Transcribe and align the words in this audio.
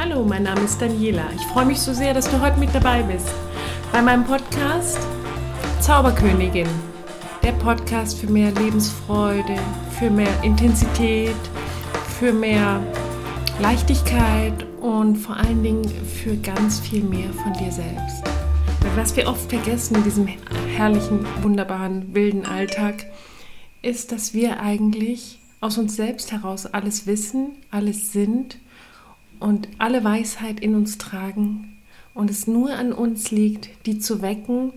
Hallo, 0.00 0.24
mein 0.24 0.44
Name 0.44 0.60
ist 0.60 0.80
Daniela. 0.80 1.24
Ich 1.34 1.42
freue 1.46 1.66
mich 1.66 1.80
so 1.80 1.92
sehr, 1.92 2.14
dass 2.14 2.30
du 2.30 2.40
heute 2.40 2.56
mit 2.60 2.72
dabei 2.72 3.02
bist. 3.02 3.26
Bei 3.90 4.00
meinem 4.00 4.24
Podcast 4.24 4.96
Zauberkönigin. 5.80 6.68
Der 7.42 7.50
Podcast 7.50 8.20
für 8.20 8.28
mehr 8.28 8.52
Lebensfreude, 8.52 9.56
für 9.98 10.08
mehr 10.08 10.30
Intensität, 10.44 11.34
für 12.16 12.32
mehr 12.32 12.80
Leichtigkeit 13.60 14.64
und 14.80 15.16
vor 15.16 15.36
allen 15.36 15.64
Dingen 15.64 15.88
für 16.06 16.36
ganz 16.36 16.78
viel 16.78 17.02
mehr 17.02 17.32
von 17.32 17.52
dir 17.54 17.72
selbst. 17.72 18.22
Was 18.94 19.16
wir 19.16 19.26
oft 19.26 19.50
vergessen 19.50 19.96
in 19.96 20.04
diesem 20.04 20.28
herrlichen, 20.76 21.26
wunderbaren, 21.42 22.14
wilden 22.14 22.46
Alltag, 22.46 23.04
ist, 23.82 24.12
dass 24.12 24.32
wir 24.32 24.60
eigentlich 24.60 25.40
aus 25.60 25.76
uns 25.76 25.96
selbst 25.96 26.30
heraus 26.30 26.66
alles 26.66 27.08
wissen, 27.08 27.56
alles 27.72 28.12
sind 28.12 28.58
und 29.40 29.68
alle 29.78 30.04
Weisheit 30.04 30.60
in 30.60 30.74
uns 30.74 30.98
tragen 30.98 31.78
und 32.14 32.30
es 32.30 32.46
nur 32.46 32.72
an 32.72 32.92
uns 32.92 33.30
liegt, 33.30 33.68
die 33.86 33.98
zu 33.98 34.22
wecken 34.22 34.72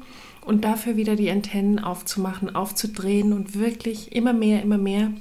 und 0.46 0.64
dafür 0.64 0.96
wieder 0.96 1.16
die 1.16 1.32
Antennen 1.32 1.80
aufzumachen, 1.80 2.56
aufzudrehen 2.56 3.34
und 3.34 3.58
wirklich 3.58 4.16
immer 4.16 4.34
mehr, 4.34 4.62
immer 4.62 4.78
mehr 4.78 5.12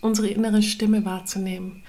unsere 0.00 0.28
innere 0.28 0.62
Stimme 0.62 1.04
wahrzunehmen. 1.04 1.82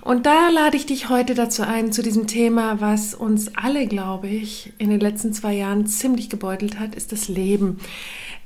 Und 0.00 0.26
da 0.26 0.50
lade 0.50 0.76
ich 0.76 0.86
dich 0.86 1.08
heute 1.08 1.34
dazu 1.34 1.62
ein, 1.62 1.92
zu 1.92 2.02
diesem 2.02 2.26
Thema, 2.26 2.80
was 2.80 3.14
uns 3.14 3.56
alle, 3.56 3.86
glaube 3.86 4.28
ich, 4.28 4.72
in 4.76 4.90
den 4.90 5.00
letzten 5.00 5.32
zwei 5.32 5.54
Jahren 5.54 5.86
ziemlich 5.86 6.28
gebeutelt 6.28 6.78
hat, 6.78 6.94
ist 6.94 7.12
das 7.12 7.28
Leben. 7.28 7.78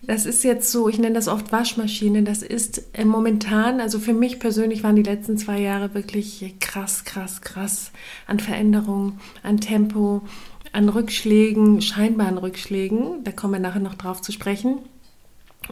Das 0.02 0.27
ist 0.27 0.45
jetzt 0.45 0.70
so, 0.70 0.88
ich 0.88 0.98
nenne 0.98 1.15
das 1.15 1.29
oft 1.29 1.52
Waschmaschine. 1.52 2.23
Das 2.23 2.43
ist 2.43 2.83
äh, 2.95 3.05
momentan, 3.05 3.80
also 3.80 3.98
für 3.98 4.12
mich 4.12 4.38
persönlich 4.38 4.83
waren 4.83 4.97
die 4.97 5.02
letzten 5.02 5.37
zwei 5.37 5.61
Jahre 5.61 5.95
wirklich 5.95 6.55
krass, 6.61 7.05
krass, 7.05 7.41
krass 7.41 7.93
an 8.27 8.41
Veränderungen, 8.41 9.21
an 9.43 9.61
Tempo, 9.61 10.23
an 10.73 10.88
Rückschlägen, 10.88 11.82
scheinbaren 11.82 12.38
Rückschlägen. 12.38 13.24
Da 13.24 13.32
kommen 13.32 13.54
wir 13.54 13.60
nachher 13.60 13.80
noch 13.80 13.95
drauf 13.95 14.23
zu 14.23 14.32
sprechen. 14.32 14.79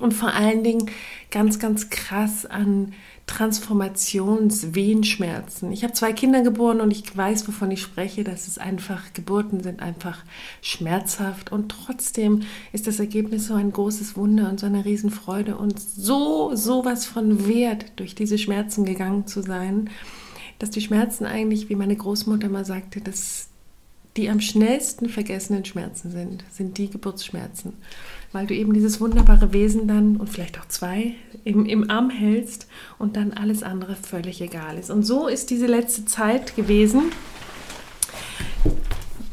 Und 0.00 0.12
vor 0.12 0.32
allen 0.34 0.64
Dingen 0.64 0.90
ganz, 1.30 1.58
ganz 1.58 1.90
krass 1.90 2.44
an 2.44 2.92
Transformationswehenschmerzen. 3.26 5.72
Ich 5.72 5.82
habe 5.82 5.92
zwei 5.92 6.12
Kinder 6.12 6.42
geboren 6.42 6.80
und 6.80 6.92
ich 6.92 7.16
weiß, 7.16 7.48
wovon 7.48 7.72
ich 7.72 7.82
spreche. 7.82 8.22
Das 8.22 8.46
ist 8.46 8.60
einfach, 8.60 9.12
Geburten 9.14 9.60
sind 9.62 9.80
einfach 9.80 10.22
schmerzhaft 10.62 11.50
und 11.50 11.70
trotzdem 11.70 12.42
ist 12.72 12.86
das 12.86 13.00
Ergebnis 13.00 13.48
so 13.48 13.54
ein 13.54 13.72
großes 13.72 14.16
Wunder 14.16 14.48
und 14.48 14.60
so 14.60 14.66
eine 14.66 14.84
Riesenfreude 14.84 15.56
und 15.56 15.80
so, 15.80 16.54
so 16.54 16.84
was 16.84 17.04
von 17.04 17.48
Wert, 17.48 17.86
durch 17.96 18.14
diese 18.14 18.38
Schmerzen 18.38 18.84
gegangen 18.84 19.26
zu 19.26 19.42
sein, 19.42 19.90
dass 20.60 20.70
die 20.70 20.80
Schmerzen 20.80 21.26
eigentlich, 21.26 21.68
wie 21.68 21.74
meine 21.74 21.96
Großmutter 21.96 22.48
mal 22.48 22.64
sagte, 22.64 23.00
dass 23.00 23.48
die 24.16 24.30
am 24.30 24.40
schnellsten 24.40 25.08
vergessenen 25.08 25.64
Schmerzen 25.64 26.10
sind, 26.10 26.44
sind 26.50 26.78
die 26.78 26.90
Geburtsschmerzen 26.90 27.74
weil 28.36 28.46
du 28.46 28.54
eben 28.54 28.74
dieses 28.74 29.00
wunderbare 29.00 29.54
Wesen 29.54 29.88
dann 29.88 30.16
und 30.16 30.28
vielleicht 30.28 30.60
auch 30.60 30.68
zwei 30.68 31.14
im, 31.44 31.64
im 31.64 31.90
Arm 31.90 32.10
hältst 32.10 32.66
und 32.98 33.16
dann 33.16 33.32
alles 33.32 33.62
andere 33.62 33.96
völlig 33.96 34.42
egal 34.42 34.76
ist. 34.76 34.90
Und 34.90 35.04
so 35.04 35.26
ist 35.26 35.48
diese 35.48 35.66
letzte 35.66 36.04
Zeit 36.04 36.54
gewesen, 36.54 37.04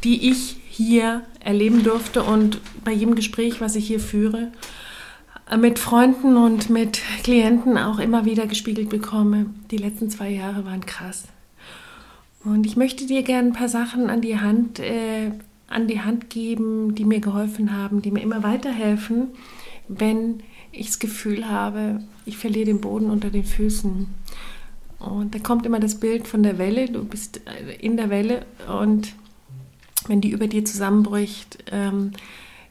die 0.04 0.30
ich 0.30 0.56
hier 0.68 1.22
erleben 1.40 1.82
durfte 1.82 2.22
und 2.22 2.60
bei 2.82 2.92
jedem 2.92 3.14
Gespräch, 3.14 3.60
was 3.60 3.76
ich 3.76 3.86
hier 3.86 4.00
führe, 4.00 4.52
mit 5.58 5.78
Freunden 5.78 6.38
und 6.38 6.70
mit 6.70 7.02
Klienten 7.22 7.76
auch 7.76 7.98
immer 7.98 8.24
wieder 8.24 8.46
gespiegelt 8.46 8.88
bekomme. 8.88 9.46
Die 9.70 9.76
letzten 9.76 10.08
zwei 10.08 10.30
Jahre 10.30 10.64
waren 10.64 10.86
krass. 10.86 11.24
Und 12.44 12.66
ich 12.66 12.76
möchte 12.76 13.06
dir 13.06 13.22
gerne 13.22 13.48
ein 13.48 13.54
paar 13.54 13.68
Sachen 13.68 14.10
an 14.10 14.20
die 14.20 14.38
Hand 14.38 14.78
äh, 14.78 15.30
an 15.74 15.88
die 15.88 16.00
Hand 16.00 16.30
geben, 16.30 16.94
die 16.94 17.04
mir 17.04 17.20
geholfen 17.20 17.76
haben, 17.76 18.02
die 18.02 18.10
mir 18.10 18.22
immer 18.22 18.42
weiterhelfen, 18.42 19.28
wenn 19.88 20.42
ich 20.72 20.86
das 20.86 20.98
Gefühl 20.98 21.48
habe, 21.48 22.00
ich 22.26 22.36
verliere 22.36 22.66
den 22.66 22.80
Boden 22.80 23.10
unter 23.10 23.30
den 23.30 23.44
Füßen. 23.44 24.06
Und 24.98 25.34
da 25.34 25.38
kommt 25.38 25.66
immer 25.66 25.80
das 25.80 25.96
Bild 25.96 26.28
von 26.28 26.42
der 26.42 26.58
Welle, 26.58 26.88
du 26.88 27.04
bist 27.04 27.40
äh, 27.46 27.74
in 27.76 27.96
der 27.96 28.10
Welle. 28.10 28.46
Und 28.68 29.14
wenn 30.06 30.20
die 30.20 30.30
über 30.30 30.46
dir 30.46 30.64
zusammenbricht, 30.64 31.64
ähm, 31.72 32.12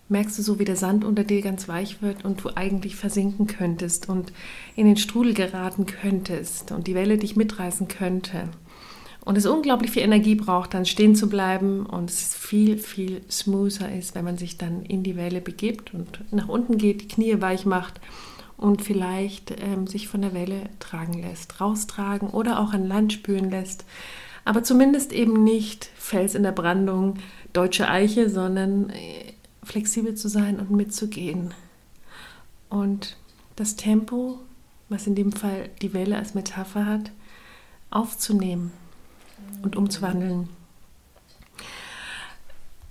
merkst 0.10 0.38
du 0.38 0.44
so, 0.44 0.60
wie 0.60 0.66
der 0.66 0.76
Sand 0.76 1.04
unter 1.04 1.24
dir 1.24 1.42
ganz 1.42 1.68
weich 1.68 2.02
wird 2.02 2.26
und 2.26 2.44
du 2.44 2.56
eigentlich 2.56 2.96
versinken 2.96 3.48
könntest 3.48 4.10
und 4.10 4.32
in 4.76 4.86
den 4.86 4.98
Strudel 4.98 5.34
geraten 5.34 5.86
könntest 5.86 6.72
und 6.72 6.88
die 6.88 6.96
Welle 6.96 7.18
dich 7.18 7.36
mitreißen 7.36 7.88
könnte 7.88 8.50
und 9.26 9.38
es 9.38 9.46
unglaublich 9.46 9.92
viel 9.92 10.04
Energie 10.04 10.36
braucht, 10.36 10.74
dann 10.74 10.86
stehen 10.86 11.16
zu 11.16 11.30
bleiben 11.30 11.86
und 11.86 12.10
es 12.10 12.36
viel, 12.36 12.78
viel 12.78 13.22
smoother 13.30 13.94
ist, 13.94 14.16
wenn 14.16 14.26
man 14.26 14.38
sich 14.38 14.58
dann 14.58 14.84
in 14.84 15.04
die 15.04 15.16
Welle 15.16 15.40
begibt 15.40 15.94
und 15.94 16.20
nach 16.32 16.50
unten 16.50 16.78
geht, 16.78 17.02
die 17.02 17.08
Knie 17.08 17.42
weich 17.42 17.66
macht 17.66 18.02
und 18.58 18.82
vielleicht 18.82 19.52
ähm, 19.62 19.88
sich 19.88 20.10
von 20.10 20.22
der 20.22 20.34
Welle 20.34 20.70
tragen 20.80 21.22
lässt, 21.22 21.62
raustragen 21.62 22.30
oder 22.30 22.60
auch 22.60 22.74
an 22.74 22.86
Land 22.86 23.14
spüren 23.14 23.50
lässt. 23.50 23.86
Aber 24.46 24.64
zumindest 24.64 25.14
eben 25.14 25.44
nicht 25.46 25.90
Fels 25.96 26.36
in 26.36 26.44
der 26.44 26.52
Brandung, 26.52 27.16
deutsche 27.54 27.88
Eiche, 27.88 28.30
sondern 28.30 28.90
äh, 28.90 29.34
flexibel 29.64 30.16
zu 30.16 30.28
sein 30.28 30.60
und 30.60 30.70
mitzugehen. 30.70 31.54
Und 32.70 33.16
das 33.56 33.78
Tempo, 33.78 34.40
was 34.90 35.08
in 35.08 35.16
dem 35.16 35.32
Fall 35.32 35.70
die 35.82 35.94
Welle 35.94 36.18
als 36.18 36.34
Metapher 36.34 36.86
hat, 36.86 37.12
aufzunehmen 37.90 38.72
und 39.62 39.76
umzuwandeln. 39.76 40.50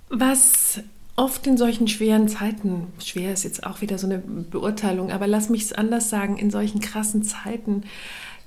Was 0.09 0.79
oft 1.15 1.45
in 1.47 1.57
solchen 1.57 1.87
schweren 1.87 2.27
Zeiten, 2.27 2.87
schwer 2.99 3.33
ist 3.33 3.43
jetzt 3.43 3.65
auch 3.65 3.81
wieder 3.81 3.97
so 3.97 4.07
eine 4.07 4.19
Beurteilung, 4.19 5.11
aber 5.11 5.27
lass 5.27 5.49
mich 5.49 5.63
es 5.63 5.73
anders 5.73 6.09
sagen, 6.09 6.37
in 6.37 6.51
solchen 6.51 6.79
krassen 6.81 7.23
Zeiten 7.23 7.83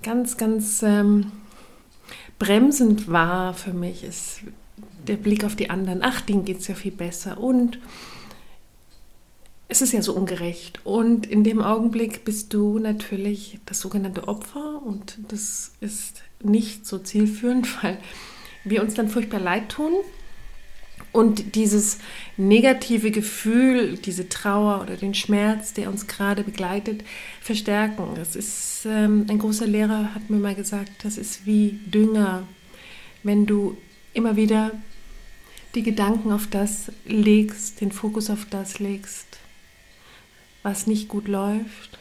ganz, 0.02 0.36
ganz 0.36 0.82
ähm, 0.82 1.32
bremsend 2.38 3.10
war 3.10 3.54
für 3.54 3.72
mich, 3.72 4.04
ist 4.04 4.40
der 5.06 5.16
Blick 5.16 5.44
auf 5.44 5.56
die 5.56 5.70
anderen. 5.70 6.02
Ach, 6.02 6.20
denen 6.20 6.44
geht 6.44 6.58
es 6.60 6.68
ja 6.68 6.74
viel 6.74 6.92
besser 6.92 7.38
und 7.38 7.78
es 9.68 9.82
ist 9.82 9.92
ja 9.92 10.02
so 10.02 10.14
ungerecht. 10.14 10.80
Und 10.84 11.26
in 11.26 11.44
dem 11.44 11.60
Augenblick 11.60 12.24
bist 12.24 12.54
du 12.54 12.78
natürlich 12.78 13.58
das 13.66 13.80
sogenannte 13.80 14.28
Opfer 14.28 14.82
und 14.84 15.18
das 15.28 15.72
ist 15.80 16.22
nicht 16.42 16.86
so 16.86 16.98
zielführend, 16.98 17.68
weil 17.82 17.98
wir 18.64 18.82
uns 18.82 18.94
dann 18.94 19.08
furchtbar 19.08 19.40
leid 19.40 19.68
tun 19.70 19.92
und 21.12 21.54
dieses 21.54 21.98
negative 22.36 23.10
Gefühl, 23.10 23.96
diese 23.96 24.28
Trauer 24.28 24.82
oder 24.82 24.96
den 24.96 25.14
Schmerz, 25.14 25.72
der 25.72 25.88
uns 25.88 26.06
gerade 26.06 26.42
begleitet, 26.42 27.04
verstärken. 27.40 28.08
Das 28.16 28.36
ist 28.36 28.86
ähm, 28.86 29.26
ein 29.28 29.38
großer 29.38 29.66
Lehrer 29.66 30.14
hat 30.14 30.28
mir 30.28 30.36
mal 30.36 30.54
gesagt, 30.54 30.90
das 31.04 31.16
ist 31.16 31.46
wie 31.46 31.78
Dünger, 31.86 32.46
wenn 33.22 33.46
du 33.46 33.76
immer 34.12 34.36
wieder 34.36 34.72
die 35.74 35.82
Gedanken 35.82 36.32
auf 36.32 36.46
das 36.46 36.92
legst, 37.06 37.80
den 37.80 37.92
Fokus 37.92 38.30
auf 38.30 38.46
das 38.50 38.78
legst, 38.78 39.25
was 40.66 40.88
nicht 40.88 41.06
gut 41.06 41.28
läuft, 41.28 41.96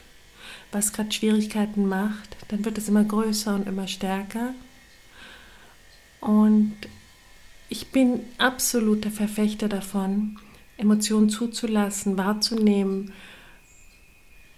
was 0.72 0.92
gerade 0.92 1.12
Schwierigkeiten 1.12 1.88
macht, 1.88 2.36
dann 2.48 2.66
wird 2.66 2.80
es 2.80 2.90
immer 2.90 3.03
größer 3.03 3.53
und 3.53 3.68
immer 3.68 3.88
stärker. 3.88 4.56
Und 6.20 6.74
ich 7.70 7.92
bin 7.92 8.22
absoluter 8.40 9.12
Verfechter 9.12 9.70
davon, 9.70 10.40
Emotionen 10.78 11.30
zuzulassen, 11.30 12.18
wahrzunehmen. 12.18 13.14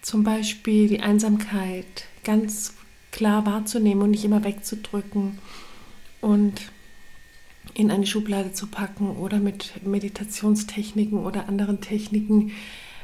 Zum 0.02 0.24
Beispiel 0.24 0.88
die 0.88 1.02
Einsamkeit 1.02 2.06
ganz 2.24 2.76
klar 3.12 3.46
wahrzunehmen 3.46 4.04
und 4.04 4.12
nicht 4.12 4.24
immer 4.24 4.46
wegzudrücken 4.46 5.38
und 6.22 6.62
in 7.74 7.92
eine 7.92 8.08
Schublade 8.08 8.54
zu 8.54 8.68
packen 8.68 9.18
oder 9.18 9.40
mit 9.40 9.86
Meditationstechniken 9.86 11.20
oder 11.26 11.50
anderen 11.50 11.82
Techniken 11.82 12.54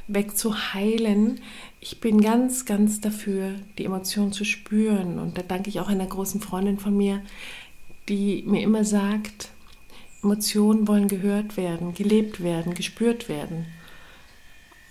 wegzuheilen. 0.08 1.40
Ich 1.80 2.00
bin 2.00 2.22
ganz, 2.22 2.66
ganz 2.66 3.02
dafür, 3.02 3.56
die 3.78 3.86
Emotionen 3.86 4.32
zu 4.32 4.46
spüren. 4.46 5.20
Und 5.20 5.38
da 5.38 5.42
danke 5.42 5.70
ich 5.70 5.80
auch 5.80 5.88
einer 5.88 6.08
großen 6.08 6.42
Freundin 6.42 6.80
von 6.80 6.96
mir, 6.96 7.22
die 8.10 8.44
mir 8.46 8.62
immer 8.62 8.84
sagt, 8.84 9.50
Emotionen 10.24 10.88
wollen 10.88 11.08
gehört 11.08 11.58
werden, 11.58 11.94
gelebt 11.94 12.44
werden, 12.44 12.74
gespürt 12.74 13.30
werden. 13.30 13.66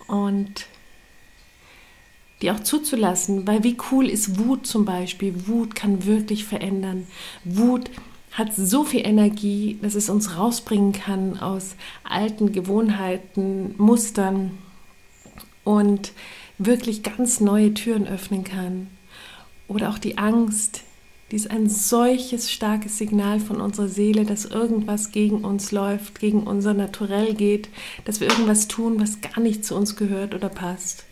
Und 0.07 0.67
die 2.41 2.51
auch 2.51 2.59
zuzulassen, 2.59 3.47
weil 3.47 3.63
wie 3.63 3.77
cool 3.91 4.09
ist 4.09 4.37
Wut 4.37 4.67
zum 4.67 4.83
Beispiel? 4.85 5.47
Wut 5.47 5.75
kann 5.75 6.05
wirklich 6.05 6.43
verändern. 6.43 7.07
Wut 7.45 7.89
hat 8.33 8.53
so 8.53 8.83
viel 8.83 9.05
Energie, 9.05 9.79
dass 9.81 9.95
es 9.95 10.09
uns 10.09 10.37
rausbringen 10.37 10.91
kann 10.91 11.39
aus 11.39 11.75
alten 12.03 12.51
Gewohnheiten, 12.51 13.75
Mustern, 13.77 14.57
und 15.63 16.11
wirklich 16.57 17.03
ganz 17.03 17.39
neue 17.39 17.73
Türen 17.73 18.07
öffnen 18.07 18.43
kann. 18.43 18.87
Oder 19.67 19.89
auch 19.89 19.97
die 19.97 20.17
Angst, 20.17 20.81
Die 21.33 21.37
ist 21.37 21.49
ein 21.49 21.67
solches 21.67 22.51
starkes 22.51 22.99
Signal 22.99 23.39
von 23.39 23.59
unserer 23.59 23.87
Seele, 23.87 24.23
dass 24.23 24.45
irgendwas 24.45 25.11
gegen 25.11 25.43
uns 25.43 25.71
läuft, 25.71 26.19
gegen 26.19 26.43
unser 26.43 26.75
Naturell 26.75 27.33
geht, 27.33 27.69
dass 28.05 28.19
wir 28.19 28.29
irgendwas 28.29 28.67
tun, 28.67 28.99
was 28.99 29.19
gar 29.19 29.39
nicht 29.39 29.65
zu 29.65 29.75
uns 29.75 29.95
gehört 29.95 30.35
oder 30.35 30.47
passt. 30.47 31.05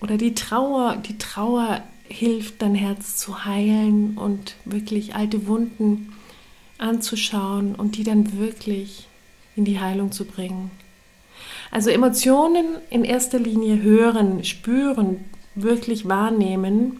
Oder 0.00 0.16
die 0.16 0.32
Trauer, 0.32 0.96
die 0.96 1.18
Trauer 1.18 1.82
hilft, 2.08 2.62
dein 2.62 2.74
Herz 2.74 3.18
zu 3.18 3.44
heilen 3.44 4.16
und 4.16 4.54
wirklich 4.64 5.14
alte 5.14 5.46
Wunden 5.46 6.14
anzuschauen 6.78 7.74
und 7.74 7.98
die 7.98 8.04
dann 8.04 8.38
wirklich 8.38 9.06
in 9.54 9.66
die 9.66 9.80
Heilung 9.80 10.12
zu 10.12 10.24
bringen. 10.24 10.70
Also 11.70 11.90
Emotionen 11.90 12.66
in 12.90 13.04
erster 13.04 13.38
Linie 13.38 13.82
hören, 13.82 14.44
spüren, 14.44 15.24
wirklich 15.54 16.08
wahrnehmen, 16.08 16.98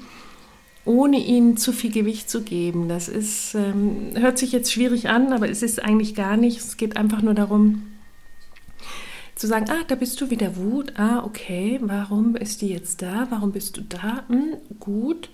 ohne 0.85 1.19
ihnen 1.19 1.57
zu 1.57 1.73
viel 1.73 1.93
Gewicht 1.93 2.31
zu 2.31 2.43
geben. 2.43 2.89
Das 2.89 3.09
ist, 3.09 3.55
ähm, 3.55 4.13
hört 4.15 4.39
sich 4.39 4.53
jetzt 4.53 4.73
schwierig 4.73 5.09
an, 5.09 5.33
aber 5.33 5.49
es 5.49 5.63
ist 5.63 5.83
eigentlich 5.83 6.15
gar 6.15 6.37
nicht. 6.37 6.59
Es 6.59 6.77
geht 6.77 6.97
einfach 6.97 7.23
nur 7.23 7.35
darum, 7.35 7.83
zu 9.37 9.47
sagen, 9.47 9.67
ah, 9.69 9.85
da 9.87 9.95
bist 9.95 10.21
du 10.21 10.31
wieder 10.31 10.57
Wut, 10.57 10.95
ah, 10.97 11.23
okay, 11.23 11.79
warum 11.83 12.37
ist 12.37 12.63
die 12.63 12.69
jetzt 12.69 13.03
da, 13.03 13.27
warum 13.31 13.53
bist 13.53 13.77
du 13.77 13.83
da, 13.83 14.25
hm, 14.29 14.57
gut. 14.81 15.29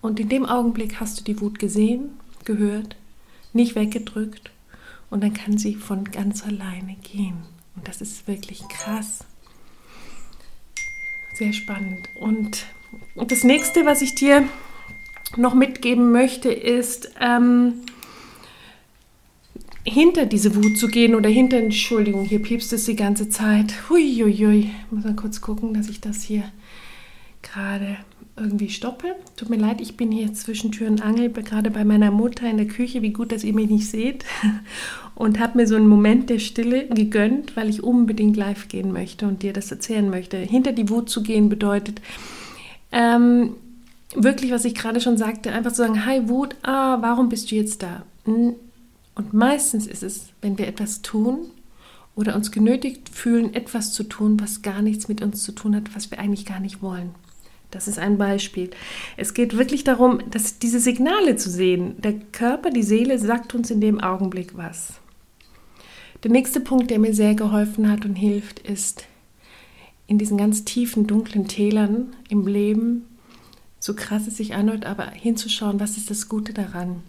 Und 0.00 0.18
in 0.18 0.28
dem 0.28 0.44
Augenblick 0.44 0.98
hast 1.00 1.20
du 1.20 1.24
die 1.24 1.40
Wut 1.40 1.58
gesehen, 1.58 2.10
gehört, 2.44 2.96
nicht 3.52 3.76
weggedrückt 3.76 4.50
und 5.08 5.22
dann 5.22 5.34
kann 5.34 5.56
sie 5.56 5.76
von 5.76 6.04
ganz 6.04 6.44
alleine 6.44 6.96
gehen. 7.02 7.38
Und 7.78 7.86
das 7.86 8.00
ist 8.00 8.26
wirklich 8.26 8.66
krass. 8.68 9.20
Sehr 11.34 11.52
spannend. 11.52 12.08
Und, 12.16 12.66
das 13.14 13.44
nächste, 13.44 13.86
was 13.86 14.02
ich 14.02 14.16
dir 14.16 14.48
noch 15.36 15.54
mitgeben 15.54 16.10
möchte, 16.10 16.50
ist, 16.50 17.12
ähm, 17.20 17.74
hinter 19.84 20.26
diese 20.26 20.56
Wut 20.56 20.76
zu 20.76 20.88
gehen 20.88 21.14
oder 21.14 21.28
hinter, 21.28 21.58
Entschuldigung, 21.58 22.24
hier 22.24 22.42
piepst 22.42 22.72
es 22.72 22.86
die 22.86 22.96
ganze 22.96 23.28
Zeit. 23.28 23.88
Huiuiui, 23.88 24.72
muss 24.90 25.04
mal 25.04 25.14
kurz 25.14 25.40
gucken, 25.40 25.72
dass 25.72 25.88
ich 25.88 26.00
das 26.00 26.22
hier 26.22 26.50
gerade 27.42 27.96
irgendwie 28.40 28.70
stoppe. 28.70 29.14
Tut 29.36 29.50
mir 29.50 29.56
leid, 29.56 29.80
ich 29.80 29.96
bin 29.96 30.10
hier 30.10 30.32
zwischen 30.34 30.72
Tür 30.72 30.88
und 30.88 31.04
Angel, 31.04 31.30
gerade 31.30 31.70
bei 31.70 31.84
meiner 31.84 32.10
Mutter 32.10 32.48
in 32.48 32.56
der 32.56 32.66
Küche. 32.66 33.02
Wie 33.02 33.12
gut, 33.12 33.32
dass 33.32 33.44
ihr 33.44 33.54
mich 33.54 33.68
nicht 33.68 33.88
seht. 33.88 34.24
Und 35.14 35.40
habe 35.40 35.58
mir 35.58 35.66
so 35.66 35.74
einen 35.74 35.88
Moment 35.88 36.30
der 36.30 36.38
Stille 36.38 36.86
gegönnt, 36.86 37.56
weil 37.56 37.68
ich 37.68 37.82
unbedingt 37.82 38.36
live 38.36 38.68
gehen 38.68 38.92
möchte 38.92 39.26
und 39.26 39.42
dir 39.42 39.52
das 39.52 39.68
erzählen 39.68 40.08
möchte. 40.08 40.36
Hinter 40.36 40.70
die 40.70 40.88
Wut 40.90 41.10
zu 41.10 41.24
gehen 41.24 41.48
bedeutet, 41.48 42.00
ähm, 42.92 43.54
wirklich, 44.14 44.52
was 44.52 44.64
ich 44.64 44.76
gerade 44.76 45.00
schon 45.00 45.16
sagte, 45.16 45.50
einfach 45.50 45.72
zu 45.72 45.78
sagen, 45.78 46.06
hi 46.06 46.28
Wut, 46.28 46.54
ah, 46.62 46.98
warum 47.00 47.28
bist 47.30 47.50
du 47.50 47.56
jetzt 47.56 47.82
da? 47.82 48.04
Und 49.18 49.32
meistens 49.32 49.88
ist 49.88 50.04
es, 50.04 50.28
wenn 50.40 50.56
wir 50.56 50.68
etwas 50.68 51.02
tun 51.02 51.50
oder 52.14 52.36
uns 52.36 52.52
genötigt 52.52 53.08
fühlen, 53.08 53.54
etwas 53.54 53.92
zu 53.92 54.04
tun, 54.04 54.38
was 54.40 54.62
gar 54.62 54.82
nichts 54.82 55.08
mit 55.08 55.22
uns 55.22 55.42
zu 55.42 55.50
tun 55.50 55.74
hat, 55.74 55.96
was 55.96 56.12
wir 56.12 56.20
eigentlich 56.20 56.46
gar 56.46 56.60
nicht 56.60 56.82
wollen. 56.82 57.10
Das 57.70 57.86
ist 57.86 57.98
ein 57.98 58.16
Beispiel. 58.16 58.70
Es 59.16 59.34
geht 59.34 59.56
wirklich 59.56 59.84
darum, 59.84 60.20
dass 60.30 60.58
diese 60.58 60.80
Signale 60.80 61.36
zu 61.36 61.50
sehen. 61.50 61.96
Der 61.98 62.14
Körper, 62.14 62.70
die 62.70 62.82
Seele 62.82 63.18
sagt 63.18 63.54
uns 63.54 63.70
in 63.70 63.80
dem 63.80 64.00
Augenblick 64.00 64.56
was. 64.56 64.94
Der 66.24 66.30
nächste 66.30 66.60
Punkt, 66.60 66.90
der 66.90 66.98
mir 66.98 67.14
sehr 67.14 67.34
geholfen 67.34 67.90
hat 67.90 68.04
und 68.04 68.14
hilft, 68.14 68.58
ist 68.60 69.04
in 70.06 70.18
diesen 70.18 70.38
ganz 70.38 70.64
tiefen, 70.64 71.06
dunklen 71.06 71.46
Tälern 71.46 72.16
im 72.28 72.46
Leben, 72.46 73.04
so 73.78 73.94
krass 73.94 74.26
es 74.26 74.38
sich 74.38 74.54
anhört, 74.54 74.84
aber 74.84 75.10
hinzuschauen, 75.10 75.78
was 75.78 75.96
ist 75.96 76.10
das 76.10 76.28
Gute 76.28 76.54
daran? 76.54 77.02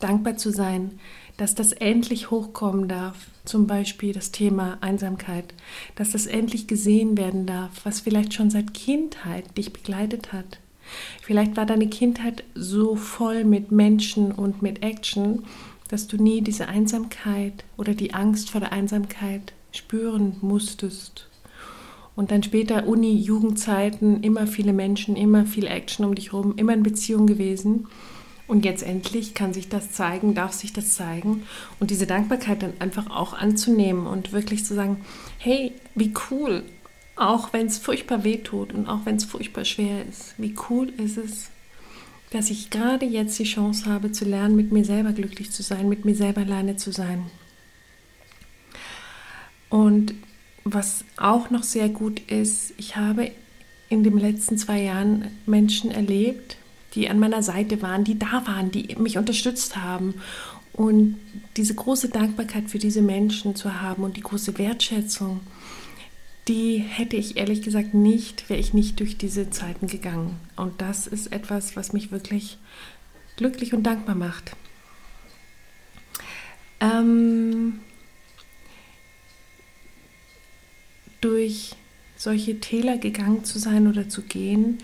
Dankbar 0.00 0.36
zu 0.36 0.50
sein, 0.50 0.92
dass 1.38 1.54
das 1.54 1.72
endlich 1.72 2.30
hochkommen 2.30 2.88
darf, 2.88 3.28
zum 3.44 3.66
Beispiel 3.66 4.12
das 4.12 4.32
Thema 4.32 4.76
Einsamkeit, 4.82 5.54
dass 5.94 6.10
das 6.10 6.26
endlich 6.26 6.66
gesehen 6.66 7.16
werden 7.16 7.46
darf, 7.46 7.84
was 7.84 8.00
vielleicht 8.00 8.34
schon 8.34 8.50
seit 8.50 8.74
Kindheit 8.74 9.56
dich 9.56 9.72
begleitet 9.72 10.32
hat. 10.34 10.58
Vielleicht 11.22 11.56
war 11.56 11.64
deine 11.64 11.88
Kindheit 11.88 12.44
so 12.54 12.96
voll 12.96 13.44
mit 13.44 13.70
Menschen 13.70 14.32
und 14.32 14.62
mit 14.62 14.82
Action, 14.82 15.44
dass 15.88 16.08
du 16.08 16.16
nie 16.16 16.42
diese 16.42 16.68
Einsamkeit 16.68 17.64
oder 17.76 17.94
die 17.94 18.14
Angst 18.14 18.50
vor 18.50 18.60
der 18.60 18.72
Einsamkeit 18.72 19.52
spüren 19.72 20.36
musstest. 20.40 21.28
Und 22.16 22.32
dann 22.32 22.42
später 22.42 22.88
Uni, 22.88 23.14
Jugendzeiten, 23.14 24.24
immer 24.24 24.48
viele 24.48 24.72
Menschen, 24.72 25.14
immer 25.14 25.46
viel 25.46 25.68
Action 25.68 26.04
um 26.04 26.16
dich 26.16 26.32
herum, 26.32 26.54
immer 26.56 26.74
in 26.74 26.82
Beziehung 26.82 27.28
gewesen. 27.28 27.86
Und 28.48 28.64
jetzt 28.64 28.82
endlich 28.82 29.34
kann 29.34 29.52
sich 29.52 29.68
das 29.68 29.92
zeigen, 29.92 30.34
darf 30.34 30.54
sich 30.54 30.72
das 30.72 30.94
zeigen 30.94 31.42
und 31.80 31.90
diese 31.90 32.06
Dankbarkeit 32.06 32.62
dann 32.62 32.72
einfach 32.78 33.10
auch 33.10 33.34
anzunehmen 33.34 34.06
und 34.06 34.32
wirklich 34.32 34.64
zu 34.64 34.74
sagen, 34.74 35.04
hey, 35.36 35.72
wie 35.94 36.14
cool, 36.30 36.64
auch 37.14 37.52
wenn 37.52 37.66
es 37.66 37.78
furchtbar 37.78 38.24
weh 38.24 38.38
tut 38.38 38.72
und 38.72 38.86
auch 38.88 39.00
wenn 39.04 39.16
es 39.16 39.26
furchtbar 39.26 39.66
schwer 39.66 40.04
ist, 40.06 40.34
wie 40.38 40.54
cool 40.70 40.88
ist 40.96 41.18
es, 41.18 41.50
dass 42.30 42.50
ich 42.50 42.70
gerade 42.70 43.06
jetzt 43.06 43.38
die 43.38 43.44
Chance 43.44 43.86
habe 43.86 44.12
zu 44.12 44.24
lernen, 44.24 44.56
mit 44.56 44.72
mir 44.72 44.84
selber 44.84 45.12
glücklich 45.12 45.50
zu 45.50 45.62
sein, 45.62 45.88
mit 45.88 46.06
mir 46.06 46.14
selber 46.14 46.40
alleine 46.40 46.76
zu 46.76 46.90
sein. 46.90 47.26
Und 49.68 50.14
was 50.64 51.04
auch 51.16 51.50
noch 51.50 51.62
sehr 51.62 51.88
gut 51.88 52.20
ist, 52.30 52.72
ich 52.78 52.96
habe 52.96 53.30
in 53.88 54.04
den 54.04 54.18
letzten 54.18 54.58
zwei 54.58 54.82
Jahren 54.82 55.28
Menschen 55.46 55.90
erlebt, 55.90 56.57
die 56.94 57.08
an 57.08 57.18
meiner 57.18 57.42
Seite 57.42 57.82
waren, 57.82 58.04
die 58.04 58.18
da 58.18 58.46
waren, 58.46 58.70
die 58.70 58.96
mich 58.96 59.18
unterstützt 59.18 59.76
haben. 59.76 60.14
Und 60.72 61.16
diese 61.56 61.74
große 61.74 62.08
Dankbarkeit 62.08 62.70
für 62.70 62.78
diese 62.78 63.02
Menschen 63.02 63.56
zu 63.56 63.80
haben 63.80 64.04
und 64.04 64.16
die 64.16 64.22
große 64.22 64.58
Wertschätzung, 64.58 65.40
die 66.46 66.78
hätte 66.78 67.16
ich 67.16 67.36
ehrlich 67.36 67.62
gesagt 67.62 67.94
nicht, 67.94 68.48
wäre 68.48 68.60
ich 68.60 68.72
nicht 68.72 69.00
durch 69.00 69.18
diese 69.18 69.50
Zeiten 69.50 69.86
gegangen. 69.86 70.36
Und 70.56 70.80
das 70.80 71.06
ist 71.06 71.32
etwas, 71.32 71.76
was 71.76 71.92
mich 71.92 72.10
wirklich 72.10 72.58
glücklich 73.36 73.74
und 73.74 73.82
dankbar 73.82 74.14
macht. 74.14 74.52
Ähm, 76.80 77.80
durch 81.20 81.74
solche 82.16 82.60
Täler 82.60 82.98
gegangen 82.98 83.44
zu 83.44 83.58
sein 83.58 83.86
oder 83.86 84.08
zu 84.08 84.22
gehen, 84.22 84.78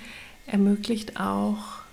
ermöglicht 0.46 1.18
auch 1.18 1.83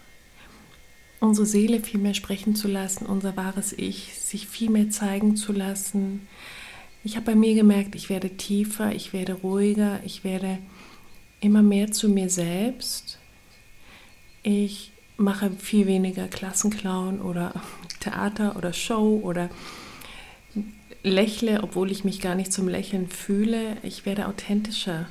unsere 1.21 1.45
Seele 1.45 1.79
viel 1.79 2.00
mehr 2.00 2.15
sprechen 2.15 2.56
zu 2.56 2.68
lassen, 2.68 3.06
unser 3.06 3.38
wahres 3.38 3.73
Ich, 3.73 4.15
sich 4.15 4.47
viel 4.47 4.69
mehr 4.69 4.89
zeigen 4.89 5.38
zu 5.38 5.53
lassen. 5.53 6.27
Ich 7.03 7.15
habe 7.15 7.27
bei 7.27 7.36
mir 7.36 7.53
gemerkt, 7.53 7.96
ich 7.96 8.10
werde 8.10 8.31
tiefer, 8.31 8.93
ich 8.93 9.13
werde 9.13 9.34
ruhiger, 9.34 10.01
ich 10.03 10.24
werde 10.24 10.57
immer 11.39 11.62
mehr 11.62 11.91
zu 11.91 12.10
mir 12.10 12.29
selbst. 12.29 13.19
Ich 14.43 14.91
mache 15.15 15.51
viel 15.51 15.86
weniger 15.86 16.27
Klassenclown 16.27 17.22
oder 17.22 17.53
Theater 18.00 18.55
oder 18.57 18.74
Show 18.74 19.22
oder 19.24 19.50
lächle, 21.03 21.62
obwohl 21.62 21.91
ich 21.91 22.03
mich 22.03 22.19
gar 22.19 22.34
nicht 22.34 22.51
zum 22.51 22.67
Lächeln 22.67 23.07
fühle. 23.07 23.77
Ich 23.84 24.07
werde 24.07 24.27
authentischer. 24.27 25.07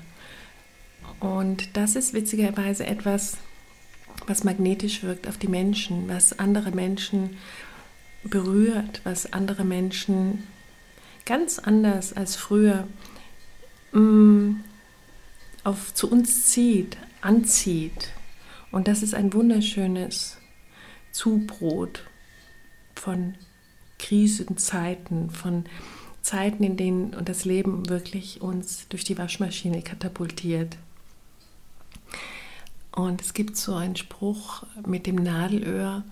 Und 1.20 1.76
das 1.76 1.94
ist 1.94 2.14
witzigerweise 2.14 2.85
etwas, 2.85 3.37
was 4.30 4.44
magnetisch 4.44 5.02
wirkt 5.02 5.26
auf 5.26 5.37
die 5.38 5.49
Menschen, 5.49 6.08
was 6.08 6.38
andere 6.38 6.70
Menschen 6.70 7.37
berührt, 8.22 9.00
was 9.02 9.32
andere 9.32 9.64
Menschen 9.64 10.46
ganz 11.26 11.58
anders 11.58 12.12
als 12.12 12.37
früher 12.37 12.87
mm, 13.92 14.52
auf, 15.64 15.92
zu 15.94 16.08
uns 16.10 16.46
zieht, 16.46 16.96
anzieht. 17.20 18.10
Und 18.70 18.87
das 18.87 19.02
ist 19.02 19.14
ein 19.14 19.32
wunderschönes 19.32 20.38
Zubrot 21.10 22.04
von 22.94 23.34
Krisenzeiten, 23.99 25.30
von 25.30 25.64
Zeiten, 26.22 26.62
in 26.62 26.76
denen 26.76 27.16
das 27.25 27.44
Leben 27.44 27.88
wirklich 27.88 28.40
uns 28.40 28.87
durch 28.88 29.02
die 29.02 29.18
Waschmaschine 29.18 29.82
katapultiert. 29.82 30.76
Und 32.92 33.20
es 33.20 33.35
gibt 33.35 33.56
so 33.56 33.75
einen 33.75 33.97
Spruch 33.97 34.64
mit 34.87 35.06
dem 35.06 35.16
Nadelöhr, 35.16 36.02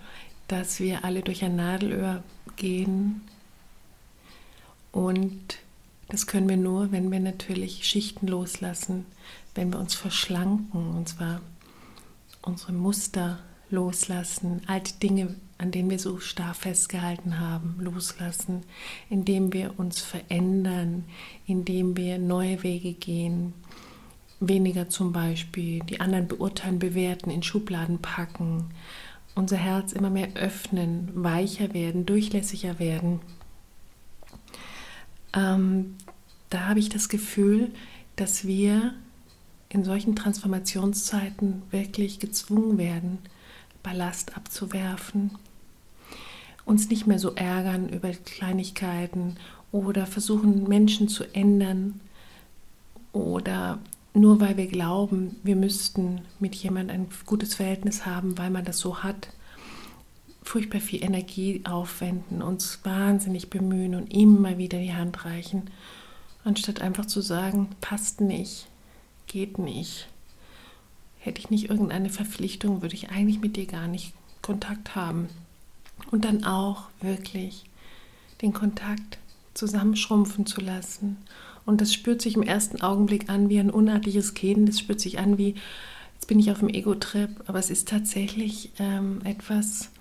dass 0.47 0.79
wir 0.79 1.03
alle 1.03 1.21
durch 1.21 1.43
ein 1.43 1.55
Nadelöhr 1.55 2.23
gehen. 2.55 3.21
Und 4.91 5.59
das 6.07 6.25
können 6.25 6.49
wir 6.49 6.57
nur, 6.57 6.91
wenn 6.91 7.11
wir 7.11 7.19
natürlich 7.19 7.85
Schichten 7.85 8.27
loslassen, 8.27 9.05
wenn 9.55 9.71
wir 9.71 9.79
uns 9.79 9.93
verschlanken, 9.93 10.95
und 10.95 11.09
zwar 11.09 11.41
unsere 12.41 12.71
Muster 12.71 13.39
loslassen, 13.69 14.61
alte 14.65 14.93
Dinge, 14.95 15.35
an 15.59 15.71
denen 15.71 15.89
wir 15.89 15.99
so 15.99 16.19
starr 16.19 16.53
festgehalten 16.53 17.39
haben, 17.39 17.75
loslassen, 17.79 18.63
indem 19.09 19.53
wir 19.53 19.77
uns 19.77 19.99
verändern, 19.99 21.03
indem 21.45 21.95
wir 21.97 22.17
neue 22.17 22.63
Wege 22.63 22.93
gehen, 22.93 23.53
weniger 24.39 24.89
zum 24.89 25.11
Beispiel 25.11 25.79
die 25.81 25.99
anderen 25.99 26.27
beurteilen, 26.27 26.79
bewerten, 26.79 27.29
in 27.29 27.43
Schubladen 27.43 27.99
packen 27.99 28.71
unser 29.35 29.57
Herz 29.57 29.93
immer 29.93 30.09
mehr 30.09 30.33
öffnen, 30.35 31.09
weicher 31.13 31.73
werden, 31.73 32.05
durchlässiger 32.05 32.77
werden. 32.79 33.21
Ähm, 35.33 35.95
da 36.49 36.67
habe 36.67 36.79
ich 36.79 36.89
das 36.89 37.09
Gefühl, 37.09 37.71
dass 38.15 38.45
wir 38.45 38.93
in 39.69 39.83
solchen 39.83 40.15
Transformationszeiten 40.15 41.61
wirklich 41.71 42.19
gezwungen 42.19 42.77
werden, 42.77 43.19
Ballast 43.83 44.35
abzuwerfen, 44.35 45.31
uns 46.65 46.89
nicht 46.89 47.07
mehr 47.07 47.19
so 47.19 47.33
ärgern 47.35 47.87
über 47.89 48.09
Kleinigkeiten 48.09 49.37
oder 49.71 50.05
versuchen 50.05 50.67
Menschen 50.67 51.07
zu 51.07 51.23
ändern 51.33 52.01
oder 53.13 53.79
nur 54.13 54.39
weil 54.39 54.57
wir 54.57 54.67
glauben, 54.67 55.35
wir 55.43 55.55
müssten 55.55 56.21
mit 56.39 56.55
jemandem 56.55 57.01
ein 57.01 57.07
gutes 57.25 57.55
Verhältnis 57.55 58.05
haben, 58.05 58.37
weil 58.37 58.49
man 58.49 58.65
das 58.65 58.79
so 58.79 59.03
hat, 59.03 59.29
furchtbar 60.41 60.79
viel 60.79 61.03
Energie 61.03 61.61
aufwenden, 61.65 62.41
uns 62.41 62.79
wahnsinnig 62.83 63.49
bemühen 63.49 63.93
und 63.95 64.13
immer 64.13 64.57
wieder 64.57 64.79
die 64.79 64.93
Hand 64.93 65.25
reichen, 65.25 65.69
anstatt 66.43 66.81
einfach 66.81 67.05
zu 67.05 67.21
sagen, 67.21 67.69
passt 67.81 68.19
nicht, 68.21 68.67
geht 69.27 69.59
nicht. 69.59 70.07
Hätte 71.19 71.39
ich 71.39 71.49
nicht 71.49 71.69
irgendeine 71.69 72.09
Verpflichtung, 72.09 72.81
würde 72.81 72.95
ich 72.95 73.09
eigentlich 73.09 73.41
mit 73.41 73.57
dir 73.57 73.65
gar 73.65 73.87
nicht 73.87 74.13
Kontakt 74.41 74.95
haben. 74.95 75.29
Und 76.11 76.25
dann 76.25 76.45
auch 76.45 76.85
wirklich 77.01 77.65
den 78.41 78.53
Kontakt 78.53 79.19
zusammenschrumpfen 79.53 80.45
zu 80.45 80.61
lassen. 80.61 81.17
Und 81.69 81.81
das 81.81 81.93
spürt 81.93 82.19
sich 82.19 82.35
im 82.35 82.41
ersten 82.41 82.81
Augenblick 82.81 83.29
an 83.29 83.47
wie 83.47 83.59
ein 83.59 83.69
unartliches 83.69 84.33
Gehen, 84.33 84.65
das 84.65 84.79
spürt 84.79 84.99
sich 84.99 85.19
an 85.19 85.37
wie, 85.37 85.53
jetzt 86.15 86.25
bin 86.25 86.39
ich 86.39 86.49
auf 86.49 86.59
dem 86.59 86.69
Ego-Trip, 86.69 87.29
aber 87.45 87.59
es 87.59 87.69
ist 87.69 87.87
tatsächlich 87.87 88.71
ähm, 88.79 89.19
etwas, 89.23 89.91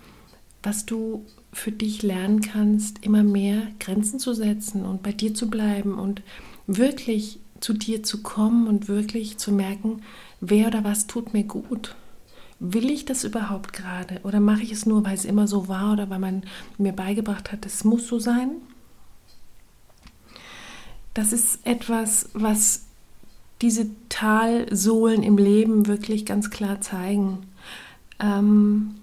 was 0.62 0.87
du 0.87 1.26
für 1.52 1.70
dich 1.70 2.02
lernen 2.02 2.40
kannst, 2.40 3.04
immer 3.04 3.22
mehr 3.22 3.64
Grenzen 3.80 4.18
zu 4.18 4.32
setzen 4.32 4.87
und 4.87 5.02
bei 5.02 5.12
dir 5.12 5.34
zu 5.34 5.50
bleiben 5.50 5.98
und 5.98 6.22
wirklich 6.66 7.38
zu 7.60 7.75
dir 7.75 8.02
zu 8.02 8.22
kommen 8.22 8.66
und 8.66 8.88
wirklich 8.88 9.37
zu 9.37 9.52
merken, 9.52 10.00
wer 10.40 10.68
oder 10.68 10.84
was 10.84 11.06
tut 11.06 11.34
mir 11.34 11.44
gut. 11.44 11.96
Will 12.60 12.88
ich 12.88 13.04
das 13.04 13.25
überhaupt 13.25 13.75
gerade 13.75 14.22
oder 14.25 14.40
mache 14.40 14.62
ich 14.62 14.72
es 14.72 14.87
nur, 14.87 15.04
weil 15.04 15.16
es 15.16 15.26
immer 15.26 15.46
so 15.46 15.68
war 15.68 15.92
oder 15.92 16.08
weil 16.08 16.18
man 16.18 16.44
mir 16.78 16.94
beigebracht 16.94 17.52
hat, 17.52 17.66
es 17.66 17.84
muss 17.84 18.08
so 18.08 18.18
sein? 18.18 18.52
Das 21.18 21.32
ist 21.32 21.66
etwas, 21.66 22.28
was 22.32 22.84
diese 23.60 23.88
Talsohlen 24.08 25.25
im 25.25 25.37
Leben 25.37 25.88
wirklich 25.88 26.25
ganz 26.25 26.48
klar 26.48 26.80
zeigen. 26.80 27.38
Ähm, 28.20 28.94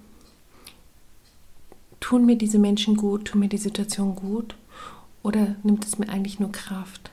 tun 1.99 2.25
mir 2.25 2.37
diese 2.37 2.57
Menschen 2.57 2.95
gut, 2.95 3.25
tun 3.25 3.41
mir 3.41 3.49
die 3.49 3.57
Situation 3.57 4.15
gut 4.15 4.55
oder 5.23 5.57
nimmt 5.63 5.83
es 5.83 5.99
mir 5.99 6.07
eigentlich 6.07 6.39
nur 6.39 6.53
Kraft? 6.53 7.11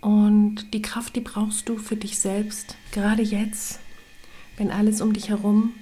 Und 0.00 0.74
die 0.74 0.82
Kraft, 0.82 1.14
die 1.14 1.20
brauchst 1.20 1.68
du 1.68 1.78
für 1.78 1.94
dich 1.94 2.18
selbst, 2.18 2.74
gerade 2.90 3.22
jetzt, 3.22 3.78
wenn 4.56 4.72
alles 4.72 5.00
um 5.00 5.12
dich 5.12 5.28
herum 5.28 5.72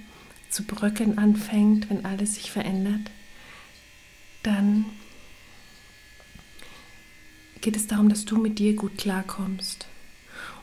zu 0.51 0.65
bröckeln 0.65 1.17
anfängt, 1.17 1.89
wenn 1.89 2.05
alles 2.05 2.35
sich 2.35 2.51
verändert, 2.51 3.09
dann 4.43 4.85
geht 7.65 7.75
es 7.75 7.87
darum, 7.87 8.09
dass 8.09 8.25
du 8.25 8.37
mit 8.37 8.59
dir 8.59 8.75
gut 8.75 8.95
klarkommst. 8.95 9.87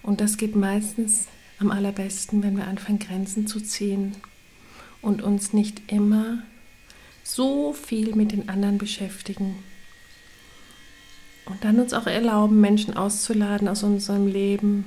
Und 0.04 0.20
das 0.20 0.36
geht 0.36 0.54
meistens 0.54 1.26
am 1.58 1.72
allerbesten, 1.72 2.44
wenn 2.44 2.56
wir 2.56 2.68
anfangen, 2.68 3.00
Grenzen 3.00 3.48
zu 3.48 3.60
ziehen 3.60 4.14
und 5.00 5.20
uns 5.20 5.52
nicht 5.52 5.82
immer 5.90 6.44
so 7.24 7.72
viel 7.72 8.14
mit 8.14 8.30
den 8.30 8.48
anderen 8.48 8.78
beschäftigen. 8.78 9.56
Und 11.46 11.64
dann 11.64 11.80
uns 11.80 11.92
auch 11.92 12.06
erlauben, 12.06 12.60
Menschen 12.60 12.96
auszuladen 12.96 13.66
aus 13.66 13.82
unserem 13.82 14.28
Leben 14.28 14.84